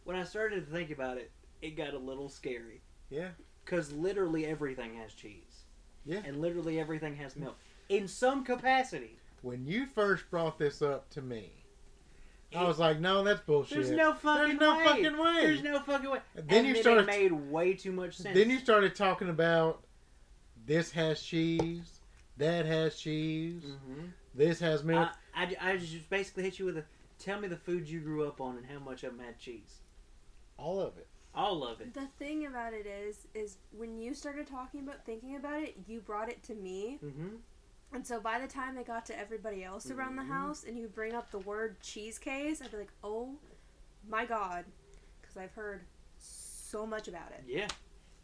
when 0.05 0.17
I 0.17 0.25
started 0.25 0.65
to 0.67 0.73
think 0.73 0.91
about 0.91 1.19
it, 1.19 1.31
it 1.61 1.77
got 1.77 1.93
a 1.93 1.99
little 1.99 2.31
scary. 2.31 2.81
Yeah. 3.11 3.29
Because 3.63 3.93
literally 3.93 4.47
everything 4.47 4.95
has 4.95 5.13
cheese. 5.13 5.65
Yeah. 6.07 6.21
And 6.25 6.41
literally 6.41 6.81
everything 6.81 7.15
has 7.17 7.37
milk. 7.37 7.59
In 7.91 8.09
some 8.09 8.43
capacity. 8.43 9.19
when 9.43 9.67
you 9.67 9.85
first 9.85 10.31
brought 10.31 10.59
this 10.59 10.81
up 10.81 11.11
to 11.11 11.21
me, 11.21 11.53
I 12.57 12.65
was 12.65 12.79
like, 12.79 12.99
"No, 12.99 13.23
that's 13.25 13.41
bullshit." 13.43 13.77
There's 13.77 13.91
no 13.91 14.15
fucking 14.15 14.57
There's 14.57 14.61
no 14.61 14.77
way. 14.79 14.85
fucking 14.85 15.19
way. 15.19 15.41
There's 15.43 15.63
no 15.63 15.81
fucking 15.81 16.11
way. 16.11 16.21
Then 16.35 16.45
and 16.59 16.67
you 16.67 16.73
then 16.75 16.83
started- 16.83 17.03
it 17.03 17.07
made 17.07 17.33
way 17.33 17.75
too 17.75 17.93
much 17.93 18.17
sense. 18.17 18.35
Then 18.35 18.49
you 18.51 18.59
started 18.59 18.95
talking 18.95 19.29
about 19.29 19.85
this 20.65 20.91
has 20.93 21.23
cheese, 21.23 22.01
that 22.39 22.65
has 22.67 22.99
cheese, 22.99 23.63
hmm 23.65 24.07
this 24.35 24.61
has 24.61 24.85
milk. 24.85 25.09
I, 25.35 25.57
I, 25.61 25.73
I 25.73 25.77
just 25.79 26.09
basically 26.11 26.45
hit 26.45 26.59
you 26.59 26.65
with 26.67 26.79
a 26.79 26.85
tell 27.19 27.41
me 27.41 27.49
the 27.49 27.57
food 27.57 27.89
you 27.89 28.01
grew 28.01 28.25
up 28.27 28.41
on 28.41 28.57
and 28.57 28.65
how 28.67 28.79
much 28.79 29.03
of 29.03 29.17
them 29.17 29.25
had 29.27 29.39
cheese. 29.39 29.81
all 30.57 30.81
of 30.81 30.97
it. 30.97 31.09
All 31.35 31.65
of 31.65 31.81
it. 31.81 31.93
The 31.95 32.07
thing 32.19 32.47
about 32.47 32.73
it 32.73 32.87
is, 32.87 33.27
is 33.35 33.59
when 33.77 33.99
you 33.99 34.15
started 34.15 34.47
talking 34.47 34.81
about 34.81 35.05
thinking 35.05 35.37
about 35.37 35.63
it, 35.63 35.77
you 35.87 36.01
brought 36.01 36.29
it 36.31 36.43
to 36.45 36.55
me, 36.55 36.99
Mm-hmm. 37.05 37.37
And 37.92 38.07
so 38.07 38.20
by 38.20 38.38
the 38.38 38.46
time 38.46 38.74
they 38.74 38.83
got 38.85 39.07
to 39.07 39.18
everybody 39.18 39.64
else 39.64 39.90
around 39.90 40.16
the 40.16 40.22
Mhm. 40.22 40.29
house, 40.29 40.64
and 40.64 40.79
you 40.79 40.88
bring 40.88 41.14
up 41.14 41.31
the 41.31 41.38
word 41.38 41.81
cheese 41.81 42.18
caves, 42.18 42.61
I'd 42.61 42.70
be 42.70 42.77
like, 42.77 42.92
oh 43.03 43.38
my 44.07 44.27
god, 44.27 44.66
because 45.20 45.37
I've 45.37 45.53
heard 45.55 45.87
so 46.18 46.87
much 46.87 47.09
about 47.09 47.31
it. 47.33 47.44
Yeah. 47.46 47.68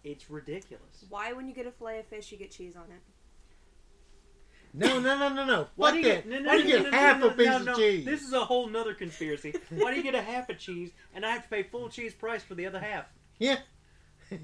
It's 0.02 0.28
ridiculous. 0.28 1.06
Why, 1.08 1.32
when 1.32 1.48
you 1.48 1.54
get 1.54 1.66
a 1.66 1.70
fillet 1.72 2.00
of 2.00 2.06
fish, 2.06 2.30
you 2.30 2.36
get 2.36 2.50
cheese 2.50 2.76
on 2.76 2.84
it? 2.90 3.00
No, 4.76 4.98
no, 4.98 5.16
no, 5.16 5.28
no, 5.28 5.44
no. 5.46 5.68
Why 5.76 5.90
Fuck 5.90 5.94
do 5.94 5.98
you 6.00 6.04
get, 6.14 6.26
no, 6.26 6.38
no, 6.40 6.48
Why 6.48 6.56
do 6.60 6.68
you 6.68 6.76
no, 6.76 6.82
get 6.82 6.92
no, 6.92 6.98
half 6.98 7.20
no, 7.20 7.28
a 7.28 7.30
piece 7.30 7.46
no, 7.46 7.72
of 7.72 7.78
cheese? 7.78 8.04
This 8.04 8.22
is 8.22 8.32
a 8.32 8.44
whole 8.44 8.66
nother 8.66 8.92
conspiracy. 8.92 9.54
Why 9.70 9.92
do 9.92 9.96
you 9.96 10.02
get 10.02 10.16
a 10.16 10.20
half 10.22 10.50
of 10.50 10.58
cheese 10.58 10.90
and 11.14 11.24
I 11.24 11.30
have 11.30 11.44
to 11.44 11.48
pay 11.48 11.62
full 11.62 11.88
cheese 11.88 12.12
price 12.12 12.42
for 12.42 12.54
the 12.54 12.66
other 12.66 12.80
half? 12.80 13.06
Yeah. 13.38 13.58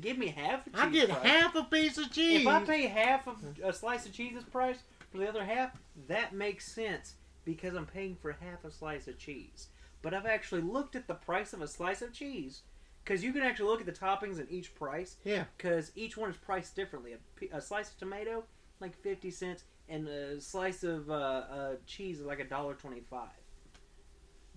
Give 0.01 0.17
me 0.17 0.29
half 0.29 0.67
a 0.69 0.71
cheese 0.71 0.81
I 0.81 0.89
get 0.91 1.09
price. 1.11 1.27
half 1.27 1.55
a 1.57 1.65
piece 1.65 1.99
of 1.99 2.13
cheese. 2.13 2.43
If 2.43 2.47
I 2.47 2.61
pay 2.65 2.87
half 2.87 3.27
of 3.27 3.37
a 3.63 3.73
slice 3.73 4.07
of 4.07 4.13
cheese's 4.13 4.45
price 4.45 4.79
for 5.11 5.19
the 5.19 5.29
other 5.29 5.45
half, 5.45 5.77
that 6.09 6.33
makes 6.35 6.71
sense 6.71 7.15
because 7.45 7.75
I'm 7.75 7.87
paying 7.87 8.17
for 8.17 8.33
half 8.33 8.65
a 8.65 8.71
slice 8.71 9.09
of 9.09 9.19
cheese. 9.19 9.69
But 10.03 10.15
I've 10.15 10.27
actually 10.27 10.63
looked 10.63 10.97
at 10.97 11.07
the 11.09 11.15
price 11.15 11.53
of 11.53 11.61
a 11.61 11.69
slice 11.69 12.01
of 12.03 12.13
cheese 12.13 12.63
because 13.05 13.23
you 13.25 13.33
can 13.33 13.43
actually 13.43 13.69
look 13.69 13.81
at 13.81 13.87
the 13.87 13.93
toppings 13.93 14.39
and 14.39 14.51
each 14.51 14.75
price 14.75 15.17
yeah, 15.25 15.45
because 15.57 15.91
each 15.95 16.17
one 16.17 16.31
is 16.31 16.37
priced 16.37 16.77
differently. 16.77 17.15
A 17.53 17.61
slice 17.61 17.91
of 17.91 17.99
tomato, 17.99 18.45
like 18.81 18.97
50 19.03 19.31
cents, 19.31 19.65
and 19.89 20.07
a 20.09 20.41
slice 20.41 20.85
of 20.85 21.11
uh, 21.11 21.15
uh, 21.15 21.73
cheese 21.87 22.21
is 22.21 22.27
like 22.27 22.41
a 22.41 22.45
dollar 22.45 22.75
twenty-five. 22.75 23.29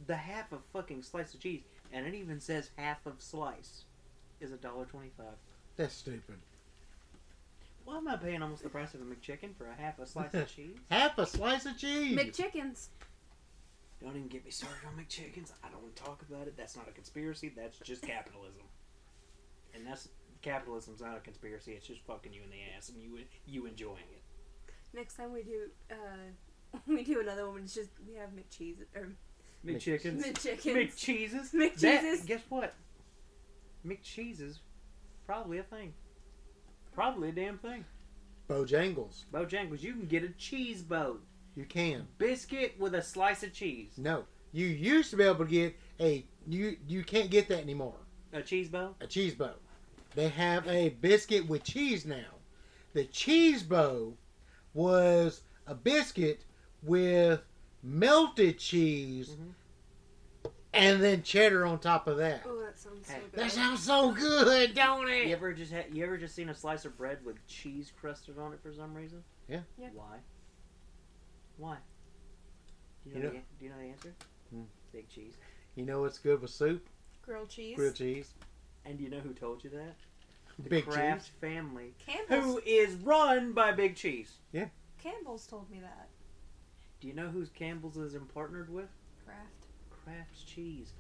The 0.08 0.16
half 0.16 0.52
of 0.52 0.60
fucking 0.72 1.02
slice 1.04 1.34
of 1.34 1.40
cheese, 1.40 1.62
and 1.92 2.06
it 2.06 2.14
even 2.14 2.40
says 2.40 2.70
half 2.78 3.06
of 3.06 3.22
slice, 3.22 3.86
is 4.40 4.52
a 4.52 4.58
dollar 4.58 4.86
twenty-five. 4.86 5.36
that's 5.76 5.96
stupid. 5.96 6.38
Why 7.86 7.98
am 7.98 8.08
I 8.08 8.16
paying 8.16 8.42
almost 8.42 8.64
the 8.64 8.70
price 8.70 8.94
of 8.94 9.02
a 9.02 9.04
McChicken 9.04 9.56
for 9.58 9.68
a 9.68 9.76
half 9.76 10.00
a 10.00 10.08
slice 10.08 10.34
of 10.34 10.48
cheese? 10.56 10.78
Half 10.90 11.18
a 11.18 11.26
slice 11.26 11.66
of 11.66 11.78
cheese. 11.78 12.18
McChickens. 12.18 12.88
Don't 14.02 14.12
even 14.12 14.28
get 14.28 14.44
me 14.46 14.52
started 14.52 14.80
on 14.88 15.02
McChickens. 15.02 15.52
I 15.64 15.70
don't 15.70 15.82
want 15.82 15.96
to 15.96 16.04
talk 16.04 16.22
about 16.30 16.48
it. 16.48 16.56
That's 16.58 16.76
not 16.76 16.88
a 16.88 16.92
conspiracy. 16.92 17.52
That's 17.56 17.80
just 17.80 18.02
capitalism. 18.08 18.64
And 19.74 19.86
that's 19.86 20.10
capitalism's 20.42 21.02
not 21.02 21.18
a 21.18 21.20
conspiracy. 21.20 21.74
It's 21.74 21.88
just 21.88 22.02
fucking 22.06 22.34
you 22.34 22.42
in 22.44 22.50
the 22.50 22.58
ass 22.76 22.90
and 22.90 23.02
you 23.02 23.20
you 23.46 23.66
enjoying 23.66 23.98
it. 24.12 24.22
Next 24.94 25.16
time 25.16 25.34
we 25.34 25.44
do, 25.44 25.70
uh, 25.90 26.78
we 26.88 27.04
do 27.04 27.22
another 27.22 27.50
one. 27.50 27.62
It's 27.64 27.74
just 27.74 27.90
we 28.08 28.16
have 28.16 28.30
McCheese 28.30 28.82
or 28.96 29.10
McChickens, 29.66 30.22
McChickens. 30.22 30.74
McCheeses, 30.74 31.54
McCheeses. 31.54 31.80
That, 31.80 32.28
guess 32.28 32.42
what? 32.50 32.74
McCheeses, 33.86 34.60
probably 35.26 35.58
a 35.58 35.64
thing. 35.64 35.94
Probably 36.94 37.30
a 37.30 37.32
damn 37.32 37.58
thing. 37.58 37.86
Bojangles. 38.50 39.24
Bojangles, 39.34 39.82
you 39.82 39.94
can 39.94 40.06
get 40.06 40.24
a 40.24 40.30
cheese 40.30 40.82
boat 40.82 41.24
You 41.56 41.66
can. 41.66 42.08
biscuit 42.18 42.76
with 42.80 42.94
a 42.96 43.02
slice 43.02 43.42
of 43.44 43.54
cheese. 43.54 43.94
No. 43.98 44.26
You 44.52 44.68
used 44.68 45.10
to 45.12 45.18
be 45.18 45.24
able 45.24 45.46
to 45.46 45.52
get 45.52 45.76
a 46.00 46.26
you 46.48 46.78
you 46.88 47.04
can't 47.04 47.32
get 47.32 47.48
that 47.50 47.62
anymore. 47.62 47.96
A 48.34 48.42
cheese 48.42 48.68
bow. 48.70 48.96
A 49.02 49.08
cheese 49.08 49.34
bow. 49.34 49.54
They 50.16 50.30
have 50.30 50.68
a 50.68 50.90
biscuit 50.90 51.48
with 51.48 51.64
cheese 51.64 52.06
now. 52.06 52.26
The 52.94 53.06
cheese 53.06 53.64
bow 53.64 54.14
was 54.74 55.42
a 55.66 55.74
biscuit 55.74 56.44
with 56.84 57.42
melted 57.82 58.60
cheese 58.60 59.30
Mhm. 59.32 60.52
and 60.74 61.02
then 61.02 61.24
cheddar 61.24 61.66
on 61.66 61.80
top 61.80 62.08
of 62.08 62.18
that. 62.18 62.44
Oh, 62.46 62.50
that 62.60 62.63
sounds 62.63 62.63
so 63.06 63.14
That 63.34 63.52
sounds 63.52 63.84
so 63.84 64.12
good, 64.12 64.74
don't 64.76 65.10
it? 65.10 65.28
You 65.28 65.34
ever 65.34 65.54
just 65.54 65.72
had, 65.72 65.86
you 65.94 66.04
ever 66.04 66.18
just 66.18 66.36
seen 66.36 66.50
a 66.50 66.56
slice 66.56 66.86
of 66.86 66.98
bread 66.98 67.20
with 67.26 67.46
cheese 67.48 67.92
crusted 68.00 68.38
on 68.40 68.54
it 68.54 68.60
for 68.62 68.74
some 68.74 68.94
reason? 68.94 69.24
Yeah. 69.48 69.60
Yeah. 69.80 69.90
Why? 69.94 70.18
Why? 71.58 71.78
Do 73.04 73.10
you 73.10 73.16
You 73.18 73.22
know, 73.24 73.30
know- 73.30 73.34
the, 73.36 73.40
do 73.60 73.66
you 73.66 73.70
know 73.70 73.78
the 73.80 73.90
answer? 73.90 74.14
Hmm. 74.52 74.62
Big 74.92 75.10
cheese. 75.10 75.34
You 75.76 75.86
know 75.86 76.02
what's 76.02 76.20
good 76.20 76.42
with 76.42 76.52
soup? 76.52 76.88
Grilled 77.26 77.50
cheese. 77.50 77.76
Grilled 77.76 77.96
cheese. 77.96 78.34
And 78.86 78.98
do 78.98 79.04
you 79.04 79.10
know 79.10 79.20
who 79.20 79.34
told 79.34 79.64
you 79.64 79.70
that? 79.72 79.96
The 80.64 80.70
Big 80.70 80.86
Kraft 80.86 81.26
cheese. 81.26 81.32
family, 81.42 81.96
Campbell's. 82.06 82.44
who 82.46 82.62
is 82.64 82.94
run 82.98 83.54
by 83.54 83.72
Big 83.72 83.96
Cheese. 83.96 84.34
Yeah. 84.52 84.68
Campbell's 85.02 85.48
told 85.48 85.68
me 85.72 85.80
that. 85.82 86.10
Do 87.02 87.08
you 87.08 87.16
know 87.16 87.28
who's 87.28 87.50
Campbell's 87.50 87.98
is 87.98 88.16
partnered 88.36 88.72
with? 88.72 88.86
Kraft. 89.26 89.40
Kraft's 90.06 90.44
cheese. 90.44 90.94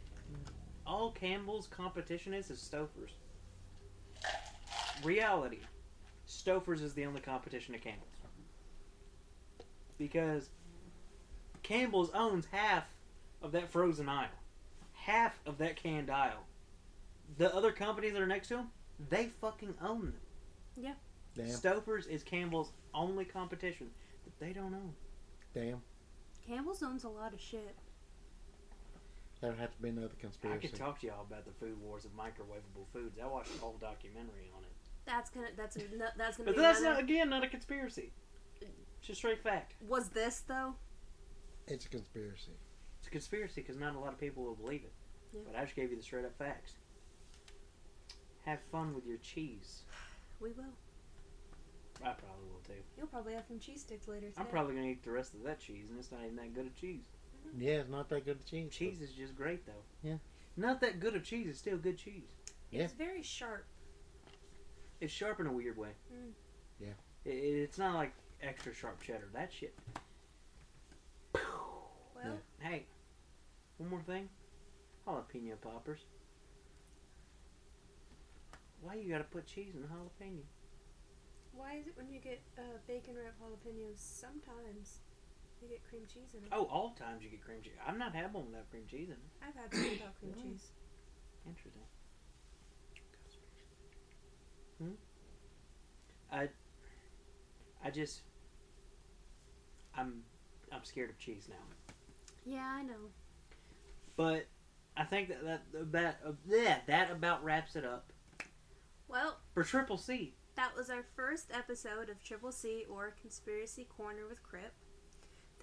All 0.94 1.10
Campbell's 1.10 1.66
competition 1.66 2.36
is 2.36 2.52
is 2.52 2.60
Stouffer's. 2.60 3.14
Reality. 5.04 5.58
Stouffer's 6.28 6.84
is 6.84 6.94
the 6.94 7.08
only 7.08 7.20
competition 7.20 7.74
to 7.74 7.80
Campbell's. 7.80 8.12
Because 9.98 10.52
Campbell's 11.64 12.12
owns 12.14 12.46
half 12.52 12.84
of 13.42 13.54
that 13.54 13.72
frozen 13.72 14.08
aisle. 14.08 14.28
Half 14.92 15.40
of 15.48 15.58
that 15.58 15.78
canned 15.78 16.12
aisle. 16.12 16.46
The 17.40 17.52
other 17.56 17.72
companies 17.72 18.14
that 18.14 18.22
are 18.22 18.28
next 18.28 18.50
to 18.50 18.58
them, 18.58 18.70
they 19.10 19.32
fucking 19.42 19.74
own 19.82 20.02
them. 20.02 20.16
Yeah. 20.78 20.94
Damn. 21.36 21.48
Stouffer's 21.48 22.06
is 22.06 22.22
Campbell's 22.22 22.72
only 22.94 23.26
competition 23.26 23.90
that 24.26 24.40
they 24.40 24.54
don't 24.54 24.76
own. 24.76 24.94
Damn. 25.56 25.82
Campbell's 26.48 26.84
owns 26.84 27.04
a 27.04 27.10
lot 27.10 27.34
of 27.34 27.42
shit. 27.42 27.76
That 29.44 29.50
would 29.50 29.60
have 29.60 29.76
to 29.76 29.82
be 29.82 29.90
another 29.90 30.08
conspiracy. 30.22 30.48
I 30.48 30.62
conspiracy. 30.62 30.68
could 30.70 30.80
talk 30.80 31.00
to 31.02 31.08
y'all 31.08 31.26
about 31.30 31.44
the 31.44 31.52
food 31.52 31.78
wars 31.82 32.06
of 32.06 32.12
microwavable 32.16 32.88
foods. 32.94 33.18
I 33.22 33.28
watched 33.28 33.54
a 33.54 33.60
whole 33.60 33.76
documentary 33.78 34.50
on 34.56 34.64
it. 34.64 34.72
That's 35.06 35.30
gonna. 35.30 35.48
That's 35.58 35.76
a, 35.76 35.80
no, 35.80 36.06
that's 36.18 36.38
gonna 36.38 36.48
But 36.48 36.56
be 36.56 36.62
that's 36.62 36.80
another. 36.80 36.94
not 36.96 37.04
again 37.04 37.30
not 37.30 37.44
a 37.44 37.50
conspiracy. 37.50 38.14
It's 38.62 38.72
just 39.02 39.18
straight 39.20 39.44
fact. 39.44 39.74
Was 39.86 40.08
this 40.08 40.44
though? 40.48 40.76
It's 41.68 41.86
a 41.86 41.90
conspiracy. 41.90 42.54
It's 43.00 43.08
a 43.10 43.12
conspiracy 43.12 43.60
because 43.60 43.76
not 43.78 43.96
a 43.96 44.00
lot 44.00 44.14
of 44.14 44.18
people 44.20 44.46
will 44.46 44.56
believe 44.56 44.84
it. 44.86 44.94
Yeah. 45.34 45.42
But 45.46 45.60
I 45.60 45.66
just 45.66 45.76
gave 45.76 45.92
you 45.92 45.98
the 45.98 46.04
straight 46.04 46.24
up 46.24 46.38
facts. 46.38 46.76
Have 48.46 48.60
fun 48.72 48.96
with 48.96 49.06
your 49.06 49.18
cheese. 49.18 49.82
We 50.40 50.52
will. 50.52 50.64
I 52.02 52.12
probably 52.12 52.48
will 52.52 52.60
too. 52.68 52.82
You'll 52.98 53.08
probably 53.08 53.34
have 53.34 53.46
some 53.48 53.60
cheese 53.60 53.80
sticks 53.82 54.10
later 54.10 54.28
today. 54.28 54.36
I'm 54.38 54.48
probably 54.48 54.76
gonna 54.76 54.88
eat 54.88 55.04
the 55.04 55.12
rest 55.12 55.34
of 55.34 55.44
that 55.44 55.60
cheese, 55.62 55.86
and 55.90 55.98
it's 56.00 56.12
not 56.12 56.20
even 56.24 56.36
that 56.38 56.54
good 56.54 56.66
of 56.66 56.76
cheese. 56.76 57.06
Yeah, 57.58 57.74
it's 57.74 57.90
not 57.90 58.10
that 58.10 58.26
good 58.26 58.38
of 58.38 58.46
cheese. 58.46 58.72
Cheese 58.72 59.02
is 59.02 59.12
just 59.12 59.36
great 59.36 59.66
though. 59.66 59.84
Yeah. 60.04 60.18
Not 60.56 60.82
that 60.82 61.00
good 61.00 61.16
of 61.16 61.24
cheese. 61.24 61.48
It's 61.50 61.60
still 61.60 61.78
good 61.78 61.98
cheese. 61.98 62.30
Yeah. 62.72 62.84
It's 62.84 62.94
very 62.94 63.24
sharp. 63.24 63.66
It's 65.02 65.14
sharp 65.14 65.40
in 65.40 65.48
a 65.48 65.52
weird 65.52 65.78
way. 65.78 65.90
Mm. 66.14 66.32
Yeah. 66.80 66.88
It, 67.26 67.32
it's 67.32 67.78
not 67.78 67.96
like 67.96 68.14
extra 68.42 68.74
sharp 68.74 69.02
cheddar. 69.02 69.30
That 69.34 69.52
shit. 69.52 69.76
Well, 71.34 72.38
Hey, 72.60 72.86
one 73.78 73.90
more 73.90 74.02
thing. 74.02 74.30
Jalapeno 75.08 75.60
poppers. 75.62 76.00
Why 78.82 78.96
you 78.96 79.12
gotta 79.12 79.26
put 79.26 79.46
cheese 79.46 79.74
in 79.76 79.82
jalapeno? 79.82 80.44
why 81.56 81.76
is 81.80 81.88
it 81.88 81.94
when 81.96 82.10
you 82.10 82.20
get 82.20 82.42
uh, 82.58 82.62
bacon 82.88 83.14
wrapped 83.16 83.40
jalapenos, 83.40 83.98
sometimes 83.98 85.00
you 85.64 85.70
get 85.70 85.88
cream 85.90 86.04
cheese 86.12 86.34
in 86.38 86.44
it? 86.44 86.50
Oh, 86.52 86.66
all 86.66 86.92
times 87.00 87.24
you 87.24 87.30
get 87.30 87.44
cream 87.44 87.62
cheese. 87.64 87.74
I'm 87.88 87.98
not 87.98 88.14
having 88.14 88.34
one 88.34 88.46
without 88.48 88.70
cream 88.70 88.84
cheese 88.90 89.08
in 89.10 89.14
it. 89.16 89.32
I've 89.42 89.56
had 89.56 89.74
some 89.74 89.90
without 89.90 90.20
cream 90.20 90.34
Really? 90.36 90.50
cheese. 90.52 90.68
Interesting. 91.48 91.82
Hmm? 94.80 94.92
I, 96.32 96.50
I 97.84 97.90
just, 97.92 98.22
I'm, 99.96 100.24
I'm 100.72 100.84
scared 100.84 101.10
of 101.10 101.18
cheese 101.20 101.48
now. 101.50 101.56
Yeah, 102.46 102.66
I 102.66 102.84
know. 102.84 103.12
But 104.16 104.48
I 104.98 105.04
think 105.06 105.30
that 105.30 105.44
that 105.46 105.92
that 105.92 106.20
uh, 106.28 106.32
yeah, 106.48 106.78
that 106.88 107.10
about 107.10 107.44
wraps 107.44 107.76
it 107.76 107.84
up 107.86 108.12
Well, 109.08 109.38
for 109.54 109.64
Triple 109.64 109.98
C. 109.98 110.36
that 110.56 110.76
was 110.76 110.90
our 110.90 111.04
first 111.16 111.50
episode 111.52 112.10
of 112.10 112.22
Triple 112.24 112.52
C 112.52 112.86
or 112.90 113.16
Conspiracy 113.20 113.86
Corner 113.86 114.28
with 114.30 114.44
Crip. 114.44 114.74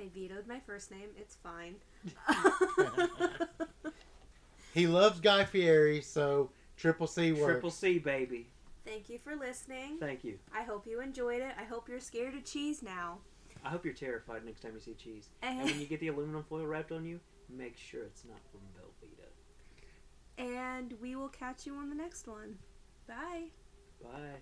They 0.00 0.08
vetoed 0.08 0.46
my 0.48 0.60
first 0.60 0.90
name. 0.90 1.10
It's 1.16 1.36
fine. 1.36 1.76
He 4.72 4.86
loves 4.86 5.20
Guy 5.20 5.44
Fieri, 5.44 6.00
so 6.00 6.50
Triple 6.76 7.06
C 7.06 7.32
works. 7.32 7.44
Triple 7.44 7.70
C, 7.70 7.98
baby. 7.98 8.46
Thank 8.84 9.10
you 9.10 9.18
for 9.18 9.34
listening. 9.36 9.98
Thank 9.98 10.24
you. 10.24 10.38
I 10.56 10.62
hope 10.62 10.86
you 10.86 11.00
enjoyed 11.00 11.42
it. 11.42 11.52
I 11.60 11.64
hope 11.64 11.88
you're 11.88 12.00
scared 12.00 12.34
of 12.34 12.44
cheese 12.44 12.82
now. 12.82 13.18
I 13.64 13.68
hope 13.68 13.84
you're 13.84 13.94
terrified 13.94 14.44
next 14.44 14.60
time 14.60 14.72
you 14.74 14.80
see 14.80 14.94
cheese. 14.94 15.28
And 15.42 15.60
eh. 15.60 15.64
when 15.64 15.80
you 15.80 15.86
get 15.86 16.00
the 16.00 16.08
aluminum 16.08 16.44
foil 16.44 16.66
wrapped 16.66 16.92
on 16.92 17.04
you, 17.04 17.20
make 17.48 17.76
sure 17.76 18.04
it's 18.04 18.24
not 18.24 18.38
from 18.50 18.60
Velveeta. 18.78 19.28
and 20.38 20.94
we 21.02 21.16
will 21.16 21.28
catch 21.28 21.66
you 21.66 21.74
on 21.74 21.88
the 21.88 21.96
next 21.96 22.26
one. 22.26 22.56
Bye. 23.06 23.48
Bye. 24.02 24.38